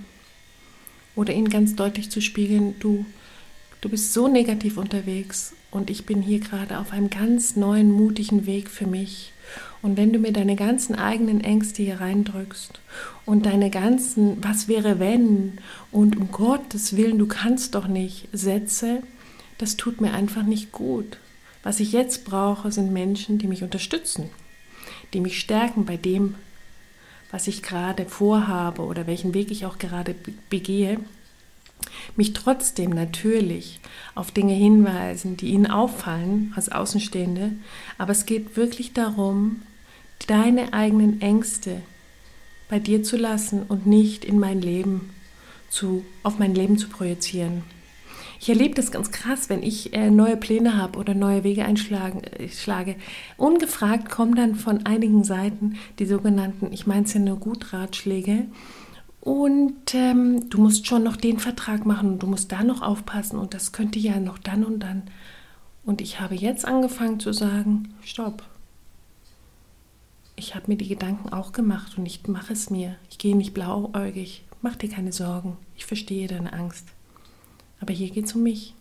oder 1.17 1.34
ihnen 1.34 1.50
ganz 1.50 1.75
deutlich 1.75 2.10
zu 2.12 2.22
spiegeln, 2.22 2.75
du, 2.79 3.05
du 3.81 3.89
bist 3.89 4.13
so 4.13 4.29
negativ 4.29 4.77
unterwegs 4.77 5.53
und 5.69 5.89
ich 5.89 6.05
bin 6.05 6.22
hier 6.22 6.39
gerade 6.39 6.79
auf 6.79 6.93
einem 6.93 7.10
ganz 7.10 7.57
neuen, 7.57 7.91
mutigen 7.91 8.45
Weg 8.45 8.69
für 8.69 8.88
mich. 8.88 9.34
Und 9.86 9.98
wenn 9.98 10.12
du 10.12 10.18
mir 10.18 10.34
deine 10.34 10.56
ganzen 10.56 10.96
eigenen 10.96 11.42
Ängste 11.42 11.84
hier 11.84 12.01
reindrückst 12.01 12.80
und 13.24 13.46
deine 13.46 13.70
ganzen 13.70 14.44
Was 14.44 14.68
wäre 14.68 15.00
wenn 15.00 15.60
und 15.92 16.18
um 16.18 16.32
Gottes 16.32 16.98
Willen, 16.98 17.20
du 17.20 17.27
kannst 17.27 17.75
doch 17.75 17.86
nicht 17.86 18.27
Sätze, 18.34 19.04
das 19.60 19.77
tut 19.77 20.01
mir 20.01 20.12
einfach 20.12 20.42
nicht 20.42 20.72
gut. 20.72 21.20
Was 21.62 21.80
ich 21.80 21.92
jetzt 21.92 22.25
brauche, 22.25 22.72
sind 22.72 22.94
Menschen, 22.94 23.38
die 23.38 23.46
mich 23.46 23.62
unterstützen, 23.62 24.32
die 25.13 25.20
mich 25.20 25.39
stärken 25.39 25.86
bei 25.86 25.98
dem, 25.98 26.34
was 27.30 27.48
ich 27.48 27.62
gerade 27.62 28.08
vorhabe 28.08 28.82
oder 28.82 29.06
welchen 29.06 29.36
Weg 29.36 29.51
ich 29.51 29.68
auch 29.68 29.77
gerade 29.77 30.15
begehe, 30.50 31.00
mich 32.15 32.34
trotzdem 32.34 32.89
natürlich 32.89 33.80
auf 34.15 34.32
Dinge 34.32 34.56
hinweisen, 34.56 35.38
die 35.38 35.50
ihnen 35.50 35.68
auffallen 35.68 36.54
als 36.56 36.70
Außenstehende, 36.70 37.51
aber 38.00 38.13
es 38.13 38.25
geht 38.25 38.58
wirklich 38.58 38.94
darum, 38.94 39.62
deine 40.29 40.74
eigenen 40.74 41.22
Ängste 41.22 41.82
bei 42.70 42.79
dir 42.79 43.03
zu 43.03 43.17
lassen 43.17 43.63
und 43.63 43.86
nicht 43.86 44.25
in 44.25 44.39
mein 44.39 44.62
Leben 44.62 45.10
zu, 45.70 46.03
auf 46.24 46.39
mein 46.39 46.55
Leben 46.55 46.77
zu 46.77 46.89
projizieren. 46.89 47.63
Ich 48.39 48.50
erlebe 48.50 48.75
das 48.75 48.91
ganz 48.91 49.12
krass, 49.12 49.50
wenn 49.50 49.63
ich 49.63 49.94
äh, 49.94 50.12
neue 50.12 50.38
Pläne 50.38 50.77
habe 50.77 51.00
oder 51.00 51.13
neue 51.13 51.44
Wege 51.44 51.65
einschlage. 51.65 52.22
Äh, 52.38 52.96
Ungefragt 53.38 54.10
kommen 54.10 54.36
dann 54.36 54.55
von 54.55 54.86
einigen 54.86 55.24
Seiten 55.24 55.77
die 56.00 56.05
sogenannten, 56.05 56.72
ich 56.72 56.86
meine 56.86 57.05
es 57.05 57.13
ja 57.13 57.20
nur 57.20 57.38
gut, 57.38 57.74
Ratschläge. 57.74 58.46
Und 59.22 59.96
ähm, 59.96 60.50
du 60.50 60.62
musst 60.62 60.86
schon 60.86 61.03
noch 61.03 61.15
den 61.15 61.39
Vertrag 61.39 61.86
machen 61.86 62.13
und 62.13 62.20
du 62.24 62.27
musst 62.27 62.51
da 62.51 62.63
noch 62.63 62.84
aufpassen 62.84 63.39
und 63.39 63.55
das 63.55 63.72
könnte 63.72 63.98
ja 63.98 64.20
noch 64.20 64.38
dann 64.38 64.63
und 64.63 64.79
dann. 64.79 65.03
Und 65.84 66.01
ich 66.01 66.20
habe 66.20 66.36
jetzt 66.36 66.65
angefangen 66.65 67.20
zu 67.20 67.34
sagen, 67.34 67.96
stopp. 68.03 68.44
Ich 70.36 70.54
habe 70.54 70.68
mir 70.68 70.77
die 70.77 70.88
Gedanken 70.88 71.30
auch 71.30 71.54
gemacht 71.54 71.98
und 71.98 72.06
ich 72.06 72.27
mache 72.27 72.54
es 72.54 72.70
mir. 72.70 72.98
Ich 73.10 73.18
gehe 73.18 73.36
nicht 73.36 73.54
blauäugig. 73.54 74.44
Mach 74.62 74.75
dir 74.75 74.89
keine 74.89 75.13
Sorgen. 75.13 75.58
Ich 75.77 75.86
verstehe 75.86 76.27
deine 76.27 76.54
Angst. 76.54 76.88
Aber 77.80 77.94
hier 77.94 78.10
geht 78.10 78.25
es 78.25 78.36
um 78.36 78.44
mich. 78.44 78.74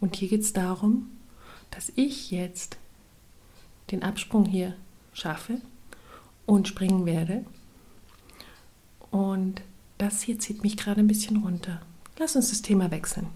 Und 0.00 0.16
hier 0.16 0.28
geht 0.28 0.42
es 0.42 0.52
darum, 0.52 1.10
dass 1.70 1.92
ich 1.94 2.30
jetzt 2.30 2.78
den 3.90 4.02
Absprung 4.02 4.44
hier 4.44 4.76
schaffe 5.12 5.60
und 6.46 6.68
springen 6.68 7.06
werde. 7.06 7.44
Und 9.10 9.62
das 9.98 10.22
hier 10.22 10.38
zieht 10.38 10.62
mich 10.62 10.76
gerade 10.76 11.00
ein 11.00 11.08
bisschen 11.08 11.38
runter. 11.38 11.80
Lass 12.18 12.36
uns 12.36 12.50
das 12.50 12.62
Thema 12.62 12.90
wechseln. 12.90 13.28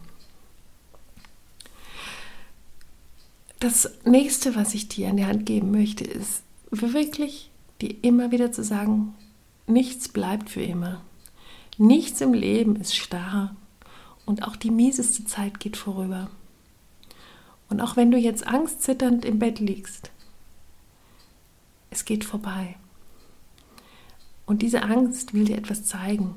Das 3.60 3.90
nächste, 4.04 4.56
was 4.56 4.74
ich 4.74 4.88
dir 4.88 5.10
an 5.10 5.18
die 5.18 5.26
Hand 5.26 5.44
geben 5.44 5.70
möchte, 5.70 6.04
ist 6.04 6.42
wirklich 6.70 7.50
dir 7.80 7.94
immer 8.02 8.30
wieder 8.30 8.52
zu 8.52 8.62
sagen, 8.62 9.14
nichts 9.66 10.08
bleibt 10.08 10.50
für 10.50 10.62
immer. 10.62 11.00
Nichts 11.78 12.20
im 12.20 12.34
Leben 12.34 12.76
ist 12.76 12.96
starr. 12.96 13.56
Und 14.26 14.44
auch 14.46 14.56
die 14.56 14.70
mieseste 14.70 15.24
Zeit 15.24 15.60
geht 15.60 15.76
vorüber. 15.76 16.30
Und 17.68 17.80
auch 17.80 17.96
wenn 17.96 18.10
du 18.10 18.18
jetzt 18.18 18.46
angstzitternd 18.46 19.24
im 19.24 19.38
Bett 19.38 19.60
liegst, 19.60 20.10
es 21.90 22.04
geht 22.04 22.24
vorbei. 22.24 22.76
Und 24.46 24.62
diese 24.62 24.82
Angst 24.82 25.34
will 25.34 25.44
dir 25.44 25.56
etwas 25.56 25.84
zeigen. 25.84 26.36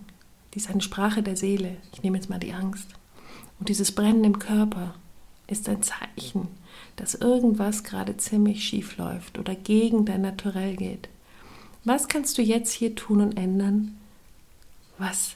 Die 0.53 0.59
ist 0.59 0.69
eine 0.69 0.81
Sprache 0.81 1.23
der 1.23 1.35
Seele. 1.35 1.77
Ich 1.91 2.03
nehme 2.03 2.17
jetzt 2.17 2.29
mal 2.29 2.39
die 2.39 2.53
Angst. 2.53 2.87
Und 3.59 3.69
dieses 3.69 3.91
Brennen 3.91 4.23
im 4.23 4.39
Körper 4.39 4.93
ist 5.47 5.67
ein 5.69 5.81
Zeichen, 5.81 6.47
dass 6.95 7.15
irgendwas 7.15 7.83
gerade 7.83 8.17
ziemlich 8.17 8.63
schief 8.63 8.97
läuft 8.97 9.39
oder 9.39 9.55
gegen 9.55 10.05
dein 10.05 10.21
Naturell 10.21 10.75
geht. 10.75 11.09
Was 11.83 12.07
kannst 12.07 12.37
du 12.37 12.41
jetzt 12.41 12.71
hier 12.71 12.95
tun 12.95 13.21
und 13.21 13.37
ändern, 13.37 13.97
was 14.97 15.35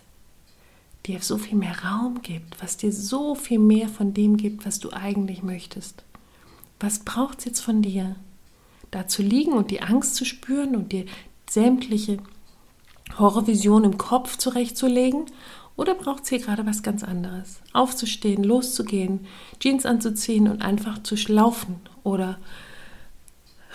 dir 1.08 1.22
so 1.22 1.38
viel 1.38 1.58
mehr 1.58 1.84
Raum 1.84 2.22
gibt, 2.22 2.62
was 2.62 2.78
dir 2.78 2.92
so 2.92 3.34
viel 3.36 3.60
mehr 3.60 3.88
von 3.88 4.14
dem 4.14 4.38
gibt, 4.38 4.66
was 4.66 4.80
du 4.80 4.92
eigentlich 4.92 5.42
möchtest. 5.42 6.04
Was 6.80 7.00
braucht 7.00 7.40
es 7.40 7.46
jetzt 7.46 7.62
von 7.62 7.82
dir? 7.82 8.16
Da 8.92 9.08
zu 9.08 9.22
liegen 9.22 9.54
und 9.54 9.72
die 9.72 9.82
Angst 9.82 10.16
zu 10.16 10.26
spüren 10.26 10.76
und 10.76 10.92
dir 10.92 11.06
sämtliche 11.50 12.18
Horrorvisionen 13.18 13.94
im 13.94 13.98
Kopf 13.98 14.38
zurechtzulegen? 14.38 15.26
Oder 15.77 15.93
braucht 15.93 16.24
es 16.24 16.29
hier 16.29 16.39
gerade 16.39 16.65
was 16.65 16.84
ganz 16.84 17.03
anderes? 17.03 17.62
Aufzustehen, 17.72 18.43
loszugehen, 18.43 19.22
Jeans 19.60 19.86
anzuziehen 19.86 20.50
und 20.50 20.63
einfach 20.63 21.01
zu 21.03 21.15
laufen 21.31 21.77
oder 22.03 22.39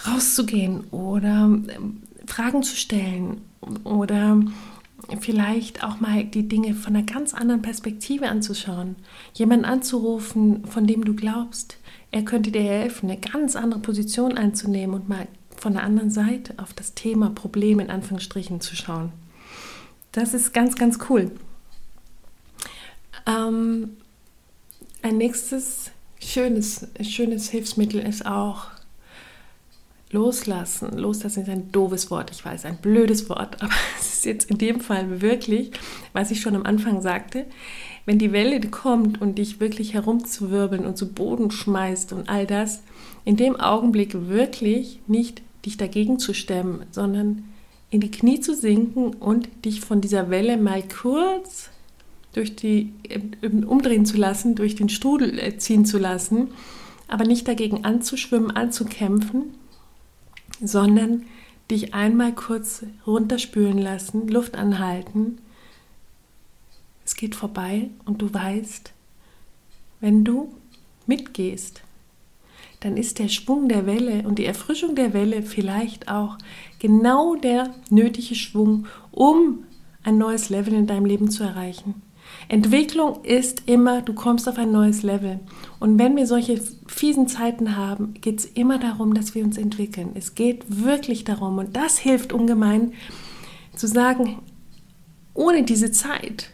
rauszugehen 0.06 0.84
oder 0.90 1.44
ähm, 1.44 2.02
Fragen 2.26 2.62
zu 2.62 2.76
stellen 2.76 3.40
oder 3.84 4.40
vielleicht 5.20 5.84
auch 5.84 6.00
mal 6.00 6.24
die 6.24 6.48
Dinge 6.48 6.74
von 6.74 6.94
einer 6.96 7.04
ganz 7.04 7.34
anderen 7.34 7.62
Perspektive 7.62 8.28
anzuschauen. 8.28 8.96
Jemanden 9.34 9.64
anzurufen, 9.64 10.64
von 10.66 10.86
dem 10.86 11.04
du 11.04 11.14
glaubst, 11.14 11.78
er 12.10 12.22
könnte 12.24 12.50
dir 12.50 12.62
helfen, 12.62 13.10
eine 13.10 13.20
ganz 13.20 13.56
andere 13.56 13.80
Position 13.80 14.36
einzunehmen 14.36 14.94
und 14.94 15.08
mal 15.08 15.28
von 15.56 15.74
der 15.74 15.84
anderen 15.84 16.10
Seite 16.10 16.54
auf 16.58 16.72
das 16.72 16.94
Thema 16.94 17.30
Problem 17.30 17.78
in 17.78 17.90
Anführungsstrichen 17.90 18.60
zu 18.60 18.74
schauen. 18.74 19.12
Das 20.10 20.34
ist 20.34 20.52
ganz, 20.52 20.76
ganz 20.76 20.98
cool. 21.08 21.30
Ähm, 23.26 23.96
ein 25.02 25.18
nächstes 25.18 25.90
schönes, 26.20 26.86
schönes 27.00 27.50
Hilfsmittel 27.50 28.00
ist 28.00 28.24
auch 28.26 28.66
Loslassen. 30.10 30.96
Loslassen 30.98 31.42
ist 31.42 31.48
ein 31.48 31.72
doofes 31.72 32.10
Wort, 32.10 32.30
ich 32.30 32.44
weiß, 32.44 32.66
ein 32.66 32.76
blödes 32.76 33.28
Wort, 33.28 33.56
aber 33.62 33.72
es 33.98 34.14
ist 34.14 34.24
jetzt 34.24 34.50
in 34.50 34.58
dem 34.58 34.80
Fall 34.80 35.20
wirklich, 35.20 35.72
was 36.12 36.30
ich 36.30 36.40
schon 36.40 36.54
am 36.54 36.64
Anfang 36.64 37.00
sagte, 37.00 37.46
wenn 38.04 38.18
die 38.18 38.32
Welle 38.32 38.60
kommt 38.60 39.20
und 39.20 39.38
dich 39.38 39.60
wirklich 39.60 39.94
herumzuwirbeln 39.94 40.84
und 40.84 40.98
zu 40.98 41.12
Boden 41.12 41.50
schmeißt 41.50 42.12
und 42.12 42.28
all 42.28 42.46
das, 42.46 42.82
in 43.24 43.36
dem 43.36 43.56
Augenblick 43.56 44.28
wirklich 44.28 45.00
nicht 45.06 45.42
dich 45.64 45.76
dagegen 45.76 46.18
zu 46.18 46.34
stemmen, 46.34 46.84
sondern 46.90 47.44
in 47.90 48.00
die 48.00 48.10
Knie 48.10 48.40
zu 48.40 48.54
sinken 48.54 49.14
und 49.14 49.48
dich 49.64 49.80
von 49.80 50.00
dieser 50.00 50.30
Welle 50.30 50.56
mal 50.56 50.82
kurz 50.82 51.70
durch 52.32 52.56
die 52.56 52.92
umdrehen 53.42 54.06
zu 54.06 54.16
lassen, 54.16 54.54
durch 54.54 54.74
den 54.74 54.88
Strudel 54.88 55.38
äh, 55.38 55.58
ziehen 55.58 55.84
zu 55.84 55.98
lassen, 55.98 56.48
aber 57.08 57.24
nicht 57.24 57.46
dagegen 57.46 57.84
anzuschwimmen, 57.84 58.50
anzukämpfen, 58.50 59.54
sondern 60.60 61.24
dich 61.70 61.94
einmal 61.94 62.32
kurz 62.34 62.84
runterspülen 63.06 63.78
lassen, 63.78 64.28
Luft 64.28 64.56
anhalten. 64.56 65.38
Es 67.04 67.16
geht 67.16 67.34
vorbei 67.34 67.90
und 68.04 68.22
du 68.22 68.32
weißt, 68.32 68.92
wenn 70.00 70.24
du 70.24 70.52
mitgehst, 71.06 71.82
dann 72.80 72.96
ist 72.96 73.18
der 73.18 73.28
Schwung 73.28 73.68
der 73.68 73.86
Welle 73.86 74.26
und 74.26 74.38
die 74.38 74.44
Erfrischung 74.44 74.96
der 74.96 75.12
Welle 75.12 75.42
vielleicht 75.42 76.08
auch 76.08 76.36
genau 76.78 77.36
der 77.36 77.72
nötige 77.90 78.34
Schwung, 78.34 78.86
um 79.12 79.64
ein 80.02 80.18
neues 80.18 80.50
Level 80.50 80.74
in 80.74 80.86
deinem 80.86 81.04
Leben 81.04 81.30
zu 81.30 81.44
erreichen. 81.44 82.02
Entwicklung 82.48 83.24
ist 83.24 83.62
immer, 83.66 84.02
du 84.02 84.12
kommst 84.12 84.48
auf 84.48 84.58
ein 84.58 84.72
neues 84.72 85.02
Level. 85.02 85.40
Und 85.80 85.98
wenn 85.98 86.16
wir 86.16 86.26
solche 86.26 86.60
fiesen 86.86 87.28
Zeiten 87.28 87.76
haben, 87.76 88.14
geht 88.14 88.40
es 88.40 88.44
immer 88.44 88.78
darum, 88.78 89.14
dass 89.14 89.34
wir 89.34 89.44
uns 89.44 89.58
entwickeln. 89.58 90.10
Es 90.14 90.34
geht 90.34 90.64
wirklich 90.84 91.24
darum, 91.24 91.58
und 91.58 91.76
das 91.76 91.98
hilft 91.98 92.32
ungemein, 92.32 92.92
zu 93.74 93.86
sagen, 93.86 94.38
ohne 95.34 95.62
diese 95.62 95.92
Zeit 95.92 96.50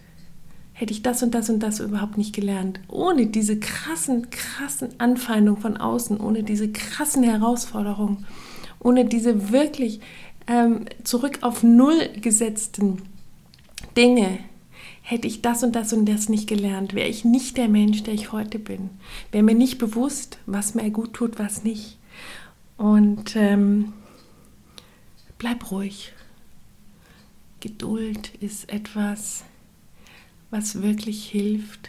hätte 0.73 0.93
ich 0.93 1.03
das 1.03 1.23
und 1.25 1.35
das 1.35 1.51
und 1.51 1.61
das 1.61 1.81
überhaupt 1.81 2.17
nicht 2.17 2.35
gelernt. 2.35 2.79
Ohne 2.87 3.27
diese 3.27 3.59
krassen, 3.59 4.31
krassen 4.31 4.91
Anfeindungen 4.99 5.61
von 5.61 5.77
außen, 5.77 6.21
ohne 6.21 6.45
diese 6.45 6.71
krassen 6.71 7.25
Herausforderungen, 7.25 8.25
ohne 8.79 9.05
diese 9.05 9.51
wirklich 9.51 10.01
ähm, 10.47 10.85
zurück 11.03 11.39
auf 11.41 11.65
Null 11.65 12.09
gesetzten 12.21 13.03
Dinge, 13.97 14.39
hätte 15.09 15.27
ich 15.27 15.41
das 15.41 15.63
und 15.63 15.75
das 15.75 15.95
und 15.95 16.05
das 16.05 16.29
nicht 16.29 16.47
gelernt, 16.47 16.93
wäre 16.93 17.09
ich 17.09 17.25
nicht 17.25 17.57
der 17.57 17.69
Mensch, 17.69 18.03
der 18.03 18.13
ich 18.13 18.31
heute 18.31 18.59
bin. 18.59 18.91
Wäre 19.33 19.43
mir 19.43 19.55
nicht 19.55 19.79
bewusst, 19.79 20.39
was 20.45 20.75
mir 20.75 20.91
gut 20.91 21.15
tut, 21.15 21.39
was 21.39 21.65
nicht. 21.65 21.97
Und 22.77 23.35
ähm, 23.35 23.95
bleib 25.39 25.71
ruhig. 25.71 26.13
Geduld 27.61 28.35
ist 28.41 28.69
etwas, 28.69 29.45
was 30.51 30.83
wirklich 30.83 31.25
hilft, 31.25 31.89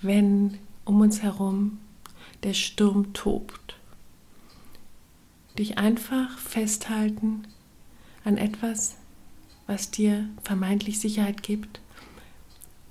wenn 0.00 0.56
um 0.86 1.02
uns 1.02 1.20
herum 1.20 1.76
der 2.42 2.54
Sturm 2.54 3.12
tobt. 3.12 3.76
Dich 5.58 5.76
einfach 5.76 6.38
festhalten 6.38 7.46
an 8.24 8.38
etwas, 8.38 8.96
was 9.66 9.90
dir 9.90 10.26
vermeintlich 10.42 11.00
Sicherheit 11.00 11.42
gibt 11.42 11.82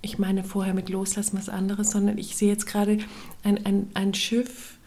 ich 0.02 0.20
meine 0.20 0.44
vorher 0.44 0.74
mit 0.74 0.90
Loslassen 0.90 1.38
was 1.38 1.50
anderes, 1.50 1.92
sondern 1.92 2.18
ich 2.18 2.36
sehe 2.36 2.50
jetzt 2.50 2.66
gerade 2.66 3.00
ein, 3.44 3.66
ein, 3.66 3.90
ein 3.94 4.14
Schiff 4.14 4.78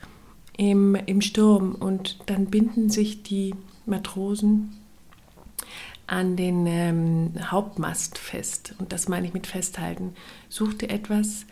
im, 0.57 0.95
im 0.95 1.21
Sturm 1.21 1.75
und 1.75 2.19
dann 2.27 2.47
binden 2.47 2.91
sich 2.91 3.23
die 3.23 3.55
Matrosen 3.87 4.73
an 6.07 6.37
den 6.37 6.67
ähm, 6.67 7.33
Hauptmast 7.51 8.19
fest. 8.19 8.75
Und 8.79 8.93
das 8.93 9.09
meine 9.09 9.27
ich 9.27 9.35
mit 9.35 9.47
festhalten. 9.47 10.15
Such 10.49 10.75
dir 10.75 10.91
etwas, 10.91 11.47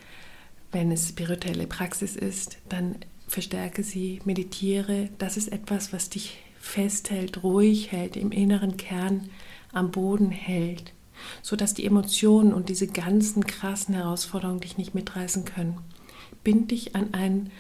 wenn 0.73 0.93
es 0.93 1.09
spirituelle 1.09 1.67
Praxis 1.67 2.17
ist, 2.17 2.59
dann 2.69 2.97
verstärke 3.27 3.83
sie, 3.83 4.21
meditiere. 4.25 5.09
Das 5.19 5.37
ist 5.37 5.49
etwas, 5.49 5.93
was 5.93 6.11
dich 6.11 6.39
festhält, 6.59 7.43
ruhig 7.43 7.91
hält, 7.93 8.17
im 8.17 8.33
inneren 8.33 8.77
Kern 8.77 9.31
am 9.73 9.91
Boden 9.91 10.31
hält 10.31 10.93
sodass 11.43 11.75
die 11.75 11.85
Emotionen 11.85 12.53
und 12.53 12.69
diese 12.69 12.87
ganzen 12.87 13.47
krassen 13.47 13.95
Herausforderungen 13.95 14.61
dich 14.61 14.79
nicht 14.79 14.95
mitreißen 14.95 15.45
können. 15.45 15.79
Bind 16.45 16.71
dich 16.71 16.95
an 16.95 17.15
einen 17.15 17.51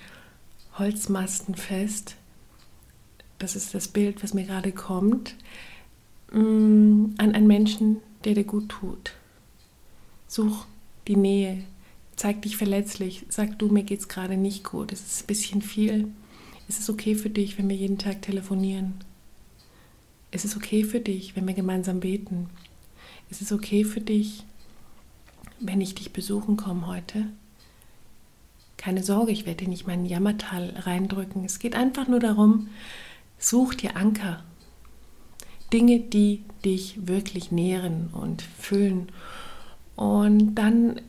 Holzmasten 0.79 1.55
fest. 1.55 2.16
Das 3.38 3.57
ist 3.57 3.75
das 3.75 3.88
Bild, 3.88 4.23
was 4.23 4.35
mir 4.35 4.44
gerade 4.44 4.73
kommt. 4.73 5.35
Mm, 6.33 7.14
an 7.18 7.35
einen 7.35 7.46
Menschen, 7.46 7.99
der 8.25 8.35
dir 8.35 8.44
gut 8.44 8.68
tut. 8.68 9.12
Such 10.29 10.66
die 11.09 11.16
Nähe. 11.16 11.64
Zeig 12.16 12.42
dich 12.42 12.57
verletzlich. 12.57 13.25
Sag 13.29 13.59
du, 13.59 13.68
mir 13.68 13.83
geht 13.83 14.01
es 14.01 14.09
gerade 14.09 14.37
nicht 14.37 14.64
gut. 14.64 14.92
Es 14.92 15.01
ist 15.01 15.23
ein 15.23 15.27
bisschen 15.27 15.62
viel. 15.62 16.09
Es 16.68 16.79
ist 16.79 16.90
okay 16.90 17.14
für 17.14 17.31
dich, 17.31 17.59
wenn 17.59 17.68
wir 17.68 17.77
jeden 17.77 17.99
Tag 17.99 18.23
telefonieren. 18.23 18.94
Es 20.31 20.44
ist 20.44 20.57
okay 20.57 20.85
für 20.85 21.01
dich, 21.01 21.35
wenn 21.35 21.46
wir 21.46 21.55
gemeinsam 21.55 22.01
beten. 22.01 22.49
Ist 23.31 23.43
es 23.43 23.53
okay 23.53 23.85
für 23.85 24.01
dich, 24.01 24.45
wenn 25.61 25.81
ich 25.81 25.95
dich 25.95 26.12
besuchen 26.12 26.57
komme 26.57 26.87
heute? 26.87 27.27
Keine 28.77 29.05
Sorge, 29.05 29.31
ich 29.31 29.47
werde 29.47 29.64
dir 29.64 29.69
nicht 29.69 29.87
meinen 29.87 30.07
Jammertal 30.07 30.75
reindrücken. 30.77 31.45
Es 31.45 31.59
geht 31.59 31.77
einfach 31.77 32.09
nur 32.09 32.19
darum, 32.19 32.69
such 33.38 33.75
dir 33.75 33.97
Anker. 33.97 34.43
Dinge, 35.73 36.01
die 36.01 36.43
dich 36.64 37.07
wirklich 37.07 37.53
nähren 37.53 38.09
und 38.12 38.43
füllen. 38.43 39.12
Und 39.95 40.57
dann, 40.57 41.01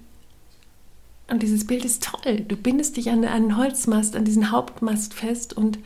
und 1.28 1.42
dieses 1.42 1.66
Bild 1.66 1.86
ist 1.86 2.04
toll. 2.04 2.42
Du 2.42 2.56
bindest 2.56 2.98
dich 2.98 3.10
an 3.10 3.26
einen 3.26 3.58
Holzmast, 3.58 4.16
an 4.16 4.26
diesen 4.26 4.52
Hauptmast 4.52 5.14
fest 5.14 5.54
und 5.54 5.80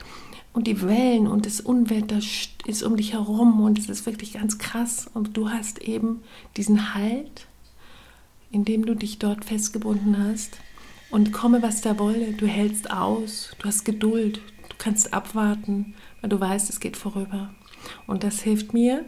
und 0.55 0.67
die 0.67 0.81
Wellen 0.81 1.27
und 1.27 1.45
das 1.45 1.59
Unwetter 1.59 2.19
ist 2.65 2.81
um 2.81 2.95
dich 2.95 3.11
herum 3.11 3.59
und 3.59 3.77
es 3.77 3.89
ist 3.89 4.05
wirklich 4.05 4.33
ganz 4.33 4.57
krass. 4.57 5.11
Und 5.13 5.35
du 5.35 5.49
hast 5.49 5.79
eben 5.79 6.21
diesen 6.55 6.95
Halt, 6.95 7.47
in 8.51 8.63
dem 8.63 8.85
du 8.85 8.95
dich 8.95 9.19
dort 9.19 9.43
festgebunden 9.43 10.17
hast. 10.17 10.57
Und 11.11 11.33
komme, 11.33 11.61
was 11.61 11.81
da 11.81 11.99
wolle, 11.99 12.31
du 12.31 12.47
hältst 12.47 12.89
aus, 12.89 13.53
du 13.59 13.67
hast 13.67 13.83
Geduld, 13.83 14.37
du 14.69 14.75
kannst 14.77 15.13
abwarten, 15.13 15.93
weil 16.21 16.29
du 16.29 16.39
weißt, 16.39 16.69
es 16.69 16.79
geht 16.79 16.95
vorüber. 16.95 17.53
Und 18.07 18.23
das 18.23 18.41
hilft 18.41 18.73
mir. 18.73 19.03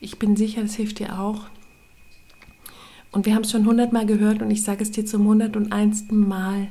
Ich 0.00 0.20
bin 0.20 0.36
sicher, 0.36 0.62
es 0.62 0.76
hilft 0.76 1.00
dir 1.00 1.18
auch. 1.18 1.46
Und 3.10 3.26
wir 3.26 3.34
haben 3.34 3.42
es 3.42 3.50
schon 3.50 3.66
hundertmal 3.66 4.06
gehört 4.06 4.40
und 4.40 4.52
ich 4.52 4.62
sage 4.62 4.84
es 4.84 4.92
dir 4.92 5.04
zum 5.04 5.26
hundert 5.26 5.56
und 5.56 5.72
einsten 5.72 6.28
Mal. 6.28 6.68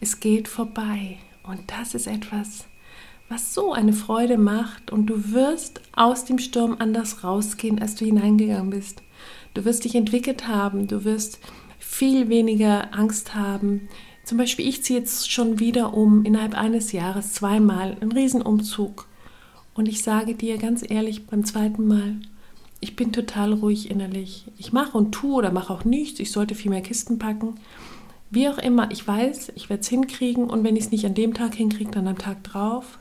Es 0.00 0.18
geht 0.18 0.48
vorbei. 0.48 1.18
Und 1.44 1.60
das 1.68 1.94
ist 1.94 2.08
etwas, 2.08 2.66
was 3.28 3.54
so 3.54 3.72
eine 3.72 3.92
Freude 3.92 4.38
macht 4.38 4.92
und 4.92 5.06
du 5.06 5.32
wirst 5.32 5.80
aus 5.92 6.24
dem 6.24 6.38
Sturm 6.38 6.76
anders 6.78 7.24
rausgehen, 7.24 7.80
als 7.80 7.96
du 7.96 8.04
hineingegangen 8.04 8.70
bist. 8.70 9.02
Du 9.54 9.64
wirst 9.64 9.84
dich 9.84 9.94
entwickelt 9.94 10.46
haben, 10.46 10.86
du 10.86 11.04
wirst 11.04 11.40
viel 11.78 12.28
weniger 12.28 12.94
Angst 12.94 13.34
haben. 13.34 13.88
Zum 14.24 14.38
Beispiel, 14.38 14.68
ich 14.68 14.82
ziehe 14.82 14.98
jetzt 14.98 15.30
schon 15.30 15.58
wieder 15.58 15.94
um 15.94 16.24
innerhalb 16.24 16.54
eines 16.54 16.92
Jahres 16.92 17.32
zweimal 17.32 17.96
einen 18.00 18.12
Riesenumzug. 18.12 19.08
Und 19.74 19.88
ich 19.88 20.02
sage 20.02 20.34
dir 20.34 20.58
ganz 20.58 20.84
ehrlich 20.88 21.26
beim 21.26 21.44
zweiten 21.44 21.86
Mal, 21.86 22.16
ich 22.80 22.96
bin 22.96 23.12
total 23.12 23.52
ruhig 23.52 23.90
innerlich. 23.90 24.46
Ich 24.58 24.72
mache 24.72 24.96
und 24.96 25.12
tue 25.12 25.34
oder 25.34 25.52
mache 25.52 25.72
auch 25.72 25.84
nichts. 25.84 26.20
Ich 26.20 26.30
sollte 26.30 26.54
viel 26.54 26.70
mehr 26.70 26.82
Kisten 26.82 27.18
packen. 27.18 27.54
Wie 28.30 28.48
auch 28.48 28.58
immer, 28.58 28.90
ich 28.90 29.06
weiß, 29.06 29.52
ich 29.54 29.70
werde 29.70 29.80
es 29.80 29.88
hinkriegen 29.88 30.50
und 30.50 30.64
wenn 30.64 30.76
ich 30.76 30.84
es 30.84 30.90
nicht 30.90 31.06
an 31.06 31.14
dem 31.14 31.32
Tag 31.32 31.54
hinkriege, 31.54 31.90
dann 31.90 32.08
am 32.08 32.18
Tag 32.18 32.42
drauf. 32.44 32.98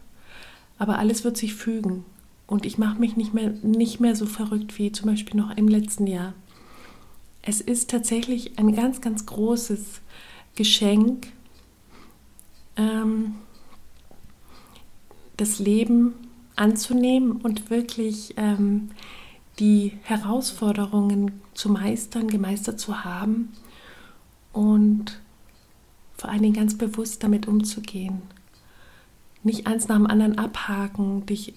Aber 0.77 0.99
alles 0.99 1.23
wird 1.23 1.37
sich 1.37 1.53
fügen. 1.55 2.05
Und 2.47 2.65
ich 2.65 2.77
mache 2.77 2.99
mich 2.99 3.15
nicht 3.15 3.33
mehr, 3.33 3.51
nicht 3.63 3.99
mehr 3.99 4.15
so 4.15 4.25
verrückt 4.25 4.77
wie 4.77 4.91
zum 4.91 5.09
Beispiel 5.09 5.39
noch 5.39 5.55
im 5.57 5.67
letzten 5.67 6.05
Jahr. 6.07 6.33
Es 7.41 7.61
ist 7.61 7.89
tatsächlich 7.89 8.57
ein 8.59 8.75
ganz, 8.75 9.01
ganz 9.01 9.25
großes 9.25 10.01
Geschenk, 10.55 11.27
ähm, 12.75 13.35
das 15.37 15.59
Leben 15.59 16.13
anzunehmen 16.55 17.33
und 17.33 17.69
wirklich 17.69 18.33
ähm, 18.37 18.91
die 19.59 19.93
Herausforderungen 20.03 21.41
zu 21.53 21.69
meistern, 21.69 22.27
gemeistert 22.27 22.79
zu 22.79 23.03
haben 23.03 23.53
und 24.53 25.19
vor 26.17 26.29
allen 26.29 26.41
Dingen 26.41 26.55
ganz 26.55 26.77
bewusst 26.77 27.23
damit 27.23 27.47
umzugehen. 27.47 28.21
Nicht 29.45 29.67
eins 29.67 29.87
nach 29.87 29.97
dem 29.97 30.07
anderen 30.07 30.39
abhaken, 30.39 31.25
dich 31.27 31.53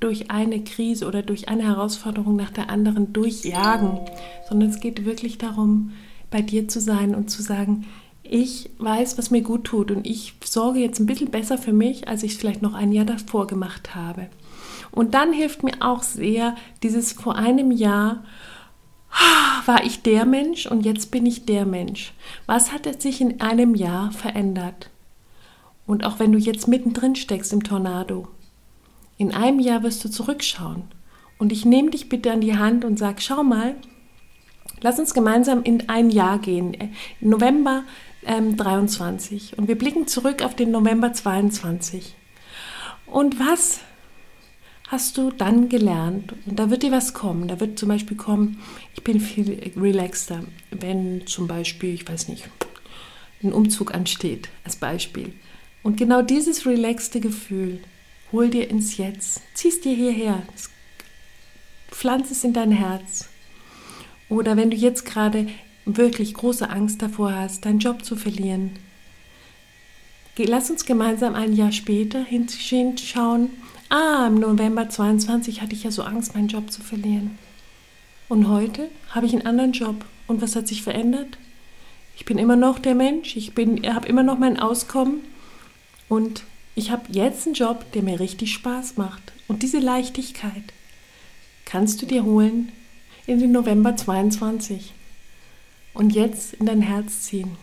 durch 0.00 0.30
eine 0.30 0.62
Krise 0.62 1.06
oder 1.06 1.22
durch 1.22 1.48
eine 1.48 1.64
Herausforderung 1.64 2.36
nach 2.36 2.50
der 2.50 2.68
anderen 2.68 3.14
durchjagen, 3.14 4.00
sondern 4.46 4.68
es 4.68 4.80
geht 4.80 5.06
wirklich 5.06 5.38
darum, 5.38 5.92
bei 6.30 6.42
dir 6.42 6.68
zu 6.68 6.78
sein 6.78 7.14
und 7.14 7.30
zu 7.30 7.40
sagen, 7.40 7.86
ich 8.22 8.68
weiß, 8.76 9.16
was 9.16 9.30
mir 9.30 9.40
gut 9.40 9.64
tut 9.64 9.90
und 9.90 10.06
ich 10.06 10.34
sorge 10.44 10.80
jetzt 10.80 11.00
ein 11.00 11.06
bisschen 11.06 11.30
besser 11.30 11.56
für 11.56 11.72
mich, 11.72 12.06
als 12.06 12.22
ich 12.22 12.32
es 12.32 12.38
vielleicht 12.38 12.60
noch 12.60 12.74
ein 12.74 12.92
Jahr 12.92 13.06
davor 13.06 13.46
gemacht 13.46 13.94
habe. 13.94 14.28
Und 14.90 15.14
dann 15.14 15.32
hilft 15.32 15.62
mir 15.62 15.76
auch 15.80 16.02
sehr 16.02 16.54
dieses 16.82 17.12
vor 17.12 17.36
einem 17.36 17.70
Jahr, 17.70 18.24
war 19.64 19.84
ich 19.84 20.02
der 20.02 20.26
Mensch 20.26 20.66
und 20.66 20.84
jetzt 20.84 21.10
bin 21.10 21.24
ich 21.24 21.46
der 21.46 21.64
Mensch. 21.64 22.12
Was 22.44 22.72
hat 22.72 23.00
sich 23.00 23.22
in 23.22 23.40
einem 23.40 23.74
Jahr 23.74 24.12
verändert? 24.12 24.90
Und 25.92 26.04
auch 26.04 26.18
wenn 26.18 26.32
du 26.32 26.38
jetzt 26.38 26.68
mittendrin 26.68 27.16
steckst 27.16 27.52
im 27.52 27.64
Tornado, 27.64 28.26
in 29.18 29.30
einem 29.30 29.60
Jahr 29.60 29.82
wirst 29.82 30.02
du 30.02 30.08
zurückschauen. 30.08 30.84
Und 31.38 31.52
ich 31.52 31.66
nehme 31.66 31.90
dich 31.90 32.08
bitte 32.08 32.32
an 32.32 32.40
die 32.40 32.56
Hand 32.56 32.86
und 32.86 32.98
sage, 32.98 33.20
schau 33.20 33.42
mal, 33.42 33.74
lass 34.80 34.98
uns 34.98 35.12
gemeinsam 35.12 35.62
in 35.64 35.90
ein 35.90 36.08
Jahr 36.08 36.38
gehen, 36.38 36.72
äh, 36.72 36.88
November 37.20 37.84
ähm, 38.24 38.56
23. 38.56 39.58
Und 39.58 39.68
wir 39.68 39.76
blicken 39.76 40.06
zurück 40.06 40.42
auf 40.42 40.56
den 40.56 40.70
November 40.70 41.12
22. 41.12 42.14
Und 43.04 43.38
was 43.38 43.80
hast 44.88 45.18
du 45.18 45.30
dann 45.30 45.68
gelernt? 45.68 46.32
Und 46.46 46.58
da 46.58 46.70
wird 46.70 46.84
dir 46.84 46.90
was 46.90 47.12
kommen. 47.12 47.48
Da 47.48 47.60
wird 47.60 47.78
zum 47.78 47.90
Beispiel 47.90 48.16
kommen, 48.16 48.62
ich 48.94 49.04
bin 49.04 49.20
viel 49.20 49.74
relaxter, 49.76 50.42
wenn 50.70 51.26
zum 51.26 51.48
Beispiel, 51.48 51.92
ich 51.92 52.08
weiß 52.08 52.28
nicht, 52.28 52.48
ein 53.42 53.52
Umzug 53.52 53.92
ansteht, 53.92 54.48
als 54.64 54.76
Beispiel. 54.76 55.34
Und 55.82 55.96
genau 55.96 56.22
dieses 56.22 56.64
relaxte 56.66 57.20
Gefühl, 57.20 57.80
hol 58.30 58.48
dir 58.48 58.70
ins 58.70 58.96
Jetzt, 58.96 59.42
ziehst 59.54 59.84
dir 59.84 59.94
hierher, 59.94 60.42
pflanz 61.90 62.30
es 62.30 62.44
in 62.44 62.52
dein 62.52 62.70
Herz. 62.70 63.28
Oder 64.28 64.56
wenn 64.56 64.70
du 64.70 64.76
jetzt 64.76 65.04
gerade 65.04 65.48
wirklich 65.84 66.34
große 66.34 66.70
Angst 66.70 67.02
davor 67.02 67.34
hast, 67.34 67.64
deinen 67.64 67.80
Job 67.80 68.04
zu 68.04 68.16
verlieren, 68.16 68.70
lass 70.38 70.70
uns 70.70 70.86
gemeinsam 70.86 71.34
ein 71.34 71.52
Jahr 71.52 71.72
später 71.72 72.24
hinschauen 72.24 73.50
Ah, 73.88 74.26
im 74.26 74.36
November 74.36 74.88
22 74.88 75.60
hatte 75.60 75.74
ich 75.74 75.84
ja 75.84 75.90
so 75.90 76.02
Angst, 76.02 76.34
meinen 76.34 76.48
Job 76.48 76.72
zu 76.72 76.80
verlieren. 76.80 77.38
Und 78.30 78.48
heute 78.48 78.88
habe 79.10 79.26
ich 79.26 79.34
einen 79.34 79.46
anderen 79.46 79.72
Job. 79.72 80.06
Und 80.26 80.40
was 80.40 80.56
hat 80.56 80.66
sich 80.66 80.82
verändert? 80.82 81.36
Ich 82.16 82.24
bin 82.24 82.38
immer 82.38 82.56
noch 82.56 82.78
der 82.78 82.94
Mensch, 82.94 83.36
ich 83.36 83.52
habe 83.86 84.08
immer 84.08 84.22
noch 84.22 84.38
mein 84.38 84.58
Auskommen 84.58 85.20
und 86.12 86.44
ich 86.74 86.90
habe 86.90 87.04
jetzt 87.08 87.46
einen 87.46 87.54
Job, 87.54 87.90
der 87.92 88.02
mir 88.02 88.20
richtig 88.20 88.52
Spaß 88.52 88.98
macht. 88.98 89.32
Und 89.48 89.62
diese 89.62 89.78
Leichtigkeit 89.78 90.62
kannst 91.64 92.02
du 92.02 92.06
dir 92.06 92.22
holen 92.22 92.70
in 93.26 93.38
den 93.38 93.50
November 93.50 93.96
22 93.96 94.92
und 95.94 96.10
jetzt 96.10 96.52
in 96.52 96.66
dein 96.66 96.82
Herz 96.82 97.22
ziehen. 97.22 97.56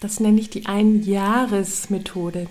Das 0.00 0.20
nenne 0.20 0.38
ich 0.38 0.50
die 0.50 0.66
Einjahresmethode. 0.66 2.48